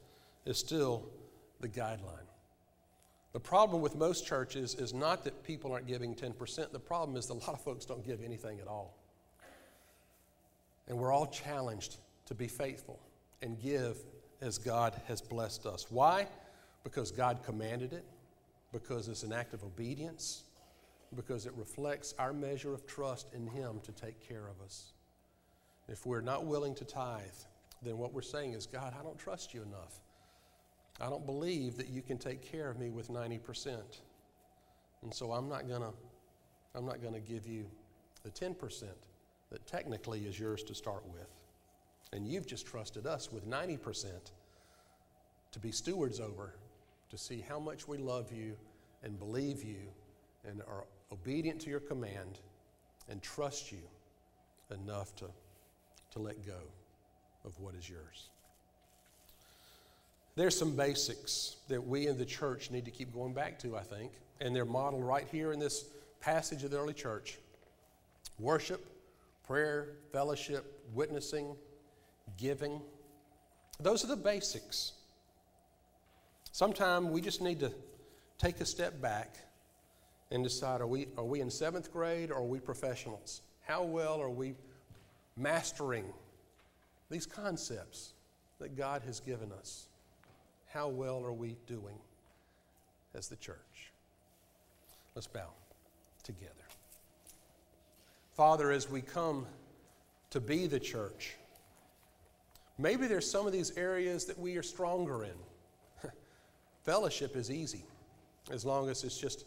is 0.44 0.58
still 0.58 1.08
the 1.60 1.68
guideline. 1.68 2.26
The 3.36 3.40
problem 3.40 3.82
with 3.82 3.96
most 3.96 4.26
churches 4.26 4.74
is 4.76 4.94
not 4.94 5.22
that 5.24 5.44
people 5.44 5.70
aren't 5.70 5.86
giving 5.86 6.14
10%. 6.14 6.72
The 6.72 6.78
problem 6.78 7.18
is 7.18 7.26
that 7.26 7.34
a 7.34 7.40
lot 7.40 7.50
of 7.50 7.60
folks 7.60 7.84
don't 7.84 8.02
give 8.02 8.22
anything 8.22 8.60
at 8.60 8.66
all. 8.66 8.96
And 10.88 10.96
we're 10.96 11.12
all 11.12 11.26
challenged 11.26 11.98
to 12.24 12.34
be 12.34 12.48
faithful 12.48 12.98
and 13.42 13.60
give 13.60 13.98
as 14.40 14.56
God 14.56 14.98
has 15.06 15.20
blessed 15.20 15.66
us. 15.66 15.84
Why? 15.90 16.28
Because 16.82 17.10
God 17.10 17.40
commanded 17.44 17.92
it, 17.92 18.06
because 18.72 19.06
it's 19.06 19.22
an 19.22 19.34
act 19.34 19.52
of 19.52 19.62
obedience, 19.64 20.44
because 21.14 21.44
it 21.44 21.52
reflects 21.56 22.14
our 22.18 22.32
measure 22.32 22.72
of 22.72 22.86
trust 22.86 23.34
in 23.34 23.46
Him 23.48 23.80
to 23.82 23.92
take 23.92 24.18
care 24.26 24.48
of 24.48 24.64
us. 24.64 24.94
If 25.88 26.06
we're 26.06 26.22
not 26.22 26.46
willing 26.46 26.74
to 26.76 26.86
tithe, 26.86 27.20
then 27.82 27.98
what 27.98 28.14
we're 28.14 28.22
saying 28.22 28.54
is, 28.54 28.64
God, 28.64 28.94
I 28.98 29.02
don't 29.02 29.18
trust 29.18 29.52
you 29.52 29.60
enough. 29.60 30.00
I 31.00 31.08
don't 31.10 31.26
believe 31.26 31.76
that 31.76 31.88
you 31.88 32.02
can 32.02 32.18
take 32.18 32.42
care 32.42 32.70
of 32.70 32.78
me 32.78 32.90
with 32.90 33.08
90%. 33.08 33.78
And 35.02 35.12
so 35.12 35.32
I'm 35.32 35.48
not 35.48 35.68
going 35.68 35.82
to 35.82 35.92
I'm 36.74 36.84
not 36.84 37.00
going 37.00 37.14
to 37.14 37.20
give 37.20 37.46
you 37.46 37.64
the 38.22 38.30
10% 38.30 38.82
that 39.50 39.66
technically 39.66 40.26
is 40.26 40.38
yours 40.38 40.62
to 40.64 40.74
start 40.74 41.04
with. 41.10 41.28
And 42.12 42.28
you've 42.28 42.46
just 42.46 42.66
trusted 42.66 43.06
us 43.06 43.32
with 43.32 43.48
90% 43.48 44.10
to 45.52 45.58
be 45.58 45.72
stewards 45.72 46.20
over, 46.20 46.54
to 47.08 47.16
see 47.16 47.40
how 47.40 47.58
much 47.58 47.88
we 47.88 47.96
love 47.96 48.30
you 48.30 48.56
and 49.02 49.18
believe 49.18 49.64
you 49.64 49.88
and 50.46 50.60
are 50.68 50.84
obedient 51.12 51.60
to 51.62 51.70
your 51.70 51.80
command 51.80 52.40
and 53.08 53.22
trust 53.22 53.72
you 53.72 53.82
enough 54.70 55.16
to, 55.16 55.26
to 56.10 56.18
let 56.18 56.44
go 56.44 56.60
of 57.44 57.58
what 57.58 57.74
is 57.74 57.88
yours. 57.88 58.28
There's 60.36 60.56
some 60.56 60.76
basics 60.76 61.56
that 61.68 61.84
we 61.84 62.06
in 62.08 62.18
the 62.18 62.26
church 62.26 62.70
need 62.70 62.84
to 62.84 62.90
keep 62.90 63.12
going 63.14 63.32
back 63.32 63.58
to, 63.60 63.74
I 63.74 63.80
think, 63.80 64.12
and 64.40 64.54
they're 64.54 64.66
modeled 64.66 65.02
right 65.02 65.26
here 65.32 65.52
in 65.52 65.58
this 65.58 65.86
passage 66.20 66.62
of 66.62 66.70
the 66.70 66.78
early 66.78 66.92
church 66.92 67.38
worship, 68.38 68.84
prayer, 69.46 69.96
fellowship, 70.12 70.82
witnessing, 70.92 71.56
giving. 72.36 72.82
Those 73.80 74.04
are 74.04 74.08
the 74.08 74.16
basics. 74.16 74.92
Sometimes 76.52 77.06
we 77.08 77.22
just 77.22 77.40
need 77.40 77.60
to 77.60 77.72
take 78.36 78.60
a 78.60 78.66
step 78.66 79.00
back 79.00 79.36
and 80.30 80.44
decide 80.44 80.82
are 80.82 80.86
we, 80.86 81.08
are 81.16 81.24
we 81.24 81.40
in 81.40 81.50
seventh 81.50 81.90
grade 81.90 82.30
or 82.30 82.36
are 82.36 82.42
we 82.42 82.58
professionals? 82.58 83.40
How 83.62 83.84
well 83.84 84.20
are 84.20 84.28
we 84.28 84.54
mastering 85.36 86.04
these 87.10 87.24
concepts 87.24 88.12
that 88.58 88.76
God 88.76 89.00
has 89.06 89.18
given 89.20 89.50
us? 89.52 89.86
How 90.76 90.88
well 90.88 91.24
are 91.24 91.32
we 91.32 91.56
doing 91.66 91.96
as 93.14 93.28
the 93.28 93.36
church? 93.36 93.94
Let's 95.14 95.26
bow 95.26 95.48
together. 96.22 96.52
Father, 98.34 98.70
as 98.70 98.90
we 98.90 99.00
come 99.00 99.46
to 100.28 100.38
be 100.38 100.66
the 100.66 100.78
church, 100.78 101.36
maybe 102.76 103.06
there's 103.06 103.28
some 103.28 103.46
of 103.46 103.54
these 103.54 103.74
areas 103.78 104.26
that 104.26 104.38
we 104.38 104.58
are 104.58 104.62
stronger 104.62 105.24
in. 105.24 106.10
Fellowship 106.84 107.36
is 107.36 107.50
easy 107.50 107.86
as 108.50 108.66
long 108.66 108.90
as 108.90 109.02
it's 109.02 109.16
just, 109.18 109.46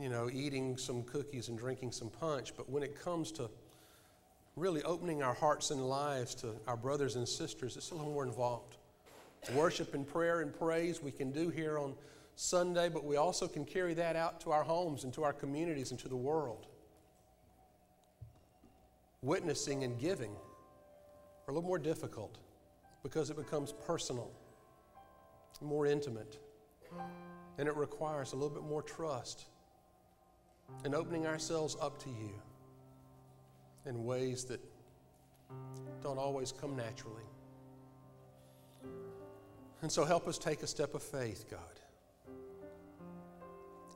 you 0.00 0.08
know, 0.08 0.30
eating 0.32 0.76
some 0.76 1.02
cookies 1.02 1.48
and 1.48 1.58
drinking 1.58 1.90
some 1.90 2.10
punch. 2.10 2.56
But 2.56 2.70
when 2.70 2.84
it 2.84 2.94
comes 3.02 3.32
to 3.32 3.50
really 4.54 4.84
opening 4.84 5.20
our 5.20 5.34
hearts 5.34 5.72
and 5.72 5.88
lives 5.88 6.32
to 6.36 6.54
our 6.68 6.76
brothers 6.76 7.16
and 7.16 7.28
sisters, 7.28 7.76
it's 7.76 7.90
a 7.90 7.96
little 7.96 8.12
more 8.12 8.24
involved. 8.24 8.76
Worship 9.52 9.94
and 9.94 10.06
prayer 10.06 10.40
and 10.40 10.56
praise 10.58 11.02
we 11.02 11.10
can 11.10 11.30
do 11.30 11.50
here 11.50 11.78
on 11.78 11.94
Sunday, 12.36 12.88
but 12.88 13.04
we 13.04 13.16
also 13.16 13.46
can 13.46 13.64
carry 13.64 13.94
that 13.94 14.16
out 14.16 14.40
to 14.40 14.50
our 14.50 14.64
homes 14.64 15.04
and 15.04 15.12
to 15.14 15.22
our 15.22 15.32
communities 15.32 15.90
and 15.90 16.00
to 16.00 16.08
the 16.08 16.16
world. 16.16 16.66
Witnessing 19.22 19.84
and 19.84 19.98
giving 19.98 20.32
are 20.32 21.50
a 21.50 21.54
little 21.54 21.68
more 21.68 21.78
difficult 21.78 22.38
because 23.02 23.30
it 23.30 23.36
becomes 23.36 23.72
personal, 23.86 24.30
more 25.60 25.86
intimate, 25.86 26.38
and 27.58 27.68
it 27.68 27.76
requires 27.76 28.32
a 28.32 28.36
little 28.36 28.50
bit 28.50 28.64
more 28.64 28.82
trust 28.82 29.44
and 30.84 30.94
opening 30.94 31.26
ourselves 31.26 31.76
up 31.80 32.02
to 32.02 32.08
you 32.08 32.32
in 33.86 34.04
ways 34.04 34.44
that 34.44 34.60
don't 36.02 36.18
always 36.18 36.50
come 36.52 36.74
naturally. 36.74 37.24
And 39.84 39.92
so 39.92 40.06
help 40.06 40.26
us 40.26 40.38
take 40.38 40.62
a 40.62 40.66
step 40.66 40.94
of 40.94 41.02
faith, 41.02 41.44
God. 41.50 41.60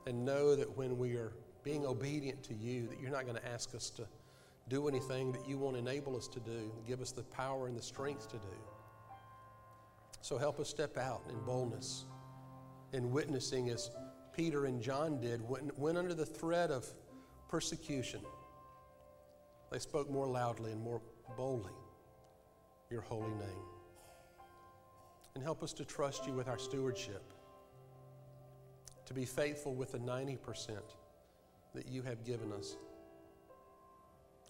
And 0.05 0.23
know 0.23 0.55
that 0.55 0.77
when 0.77 0.99
we 0.99 1.15
are 1.15 1.33
being 1.63 1.83
obedient 1.83 2.43
to 2.43 2.53
you, 2.53 2.87
that 2.89 3.01
you're 3.01 3.09
not 3.09 3.23
going 3.23 3.37
to 3.37 3.47
ask 3.51 3.73
us 3.73 3.89
to 3.97 4.05
do 4.67 4.87
anything 4.87 5.31
that 5.31 5.49
you 5.49 5.57
won't 5.57 5.77
enable 5.77 6.15
us 6.15 6.27
to 6.27 6.39
do, 6.41 6.71
give 6.87 7.01
us 7.01 7.11
the 7.11 7.23
power 7.23 7.65
and 7.65 7.75
the 7.75 7.81
strength 7.81 8.29
to 8.29 8.37
do. 8.37 8.55
So 10.21 10.37
help 10.37 10.59
us 10.59 10.69
step 10.69 10.95
out 10.95 11.23
in 11.27 11.39
boldness, 11.39 12.05
in 12.93 13.09
witnessing 13.09 13.71
as 13.71 13.89
Peter 14.31 14.65
and 14.65 14.79
John 14.79 15.19
did, 15.19 15.41
went 15.43 15.97
under 15.97 16.13
the 16.13 16.23
threat 16.23 16.69
of 16.69 16.85
persecution, 17.49 18.21
they 19.71 19.79
spoke 19.79 20.07
more 20.07 20.27
loudly 20.27 20.71
and 20.71 20.81
more 20.81 21.01
boldly 21.35 21.73
your 22.91 23.01
holy 23.01 23.31
name. 23.31 23.78
And 25.35 25.43
help 25.43 25.63
us 25.63 25.73
to 25.73 25.85
trust 25.85 26.25
you 26.25 26.33
with 26.33 26.47
our 26.47 26.57
stewardship, 26.57 27.33
to 29.05 29.13
be 29.13 29.25
faithful 29.25 29.73
with 29.73 29.91
the 29.91 29.99
90% 29.99 30.79
that 31.73 31.87
you 31.87 32.01
have 32.01 32.25
given 32.25 32.51
us, 32.51 32.77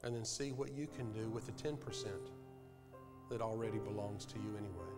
and 0.04 0.16
then 0.16 0.26
see 0.26 0.52
what 0.52 0.72
you 0.72 0.88
can 0.88 1.12
do 1.12 1.30
with 1.30 1.46
the 1.46 1.52
10% 1.52 1.78
that 3.30 3.42
already 3.42 3.78
belongs 3.78 4.26
to 4.26 4.40
you 4.40 4.56
anyway. 4.58 4.90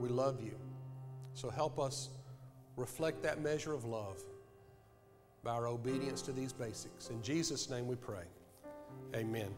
We 0.00 0.08
love 0.08 0.42
you, 0.42 0.58
so 1.34 1.48
help 1.48 1.78
us 1.78 2.10
reflect 2.76 3.22
that 3.22 3.40
measure 3.40 3.72
of 3.72 3.84
love 3.84 4.20
by 5.42 5.52
our 5.52 5.68
obedience 5.68 6.22
to 6.22 6.32
these 6.32 6.52
basics. 6.52 7.08
In 7.08 7.22
Jesus' 7.22 7.70
name 7.70 7.86
we 7.86 7.96
pray. 7.96 8.24
Amen. 9.14 9.54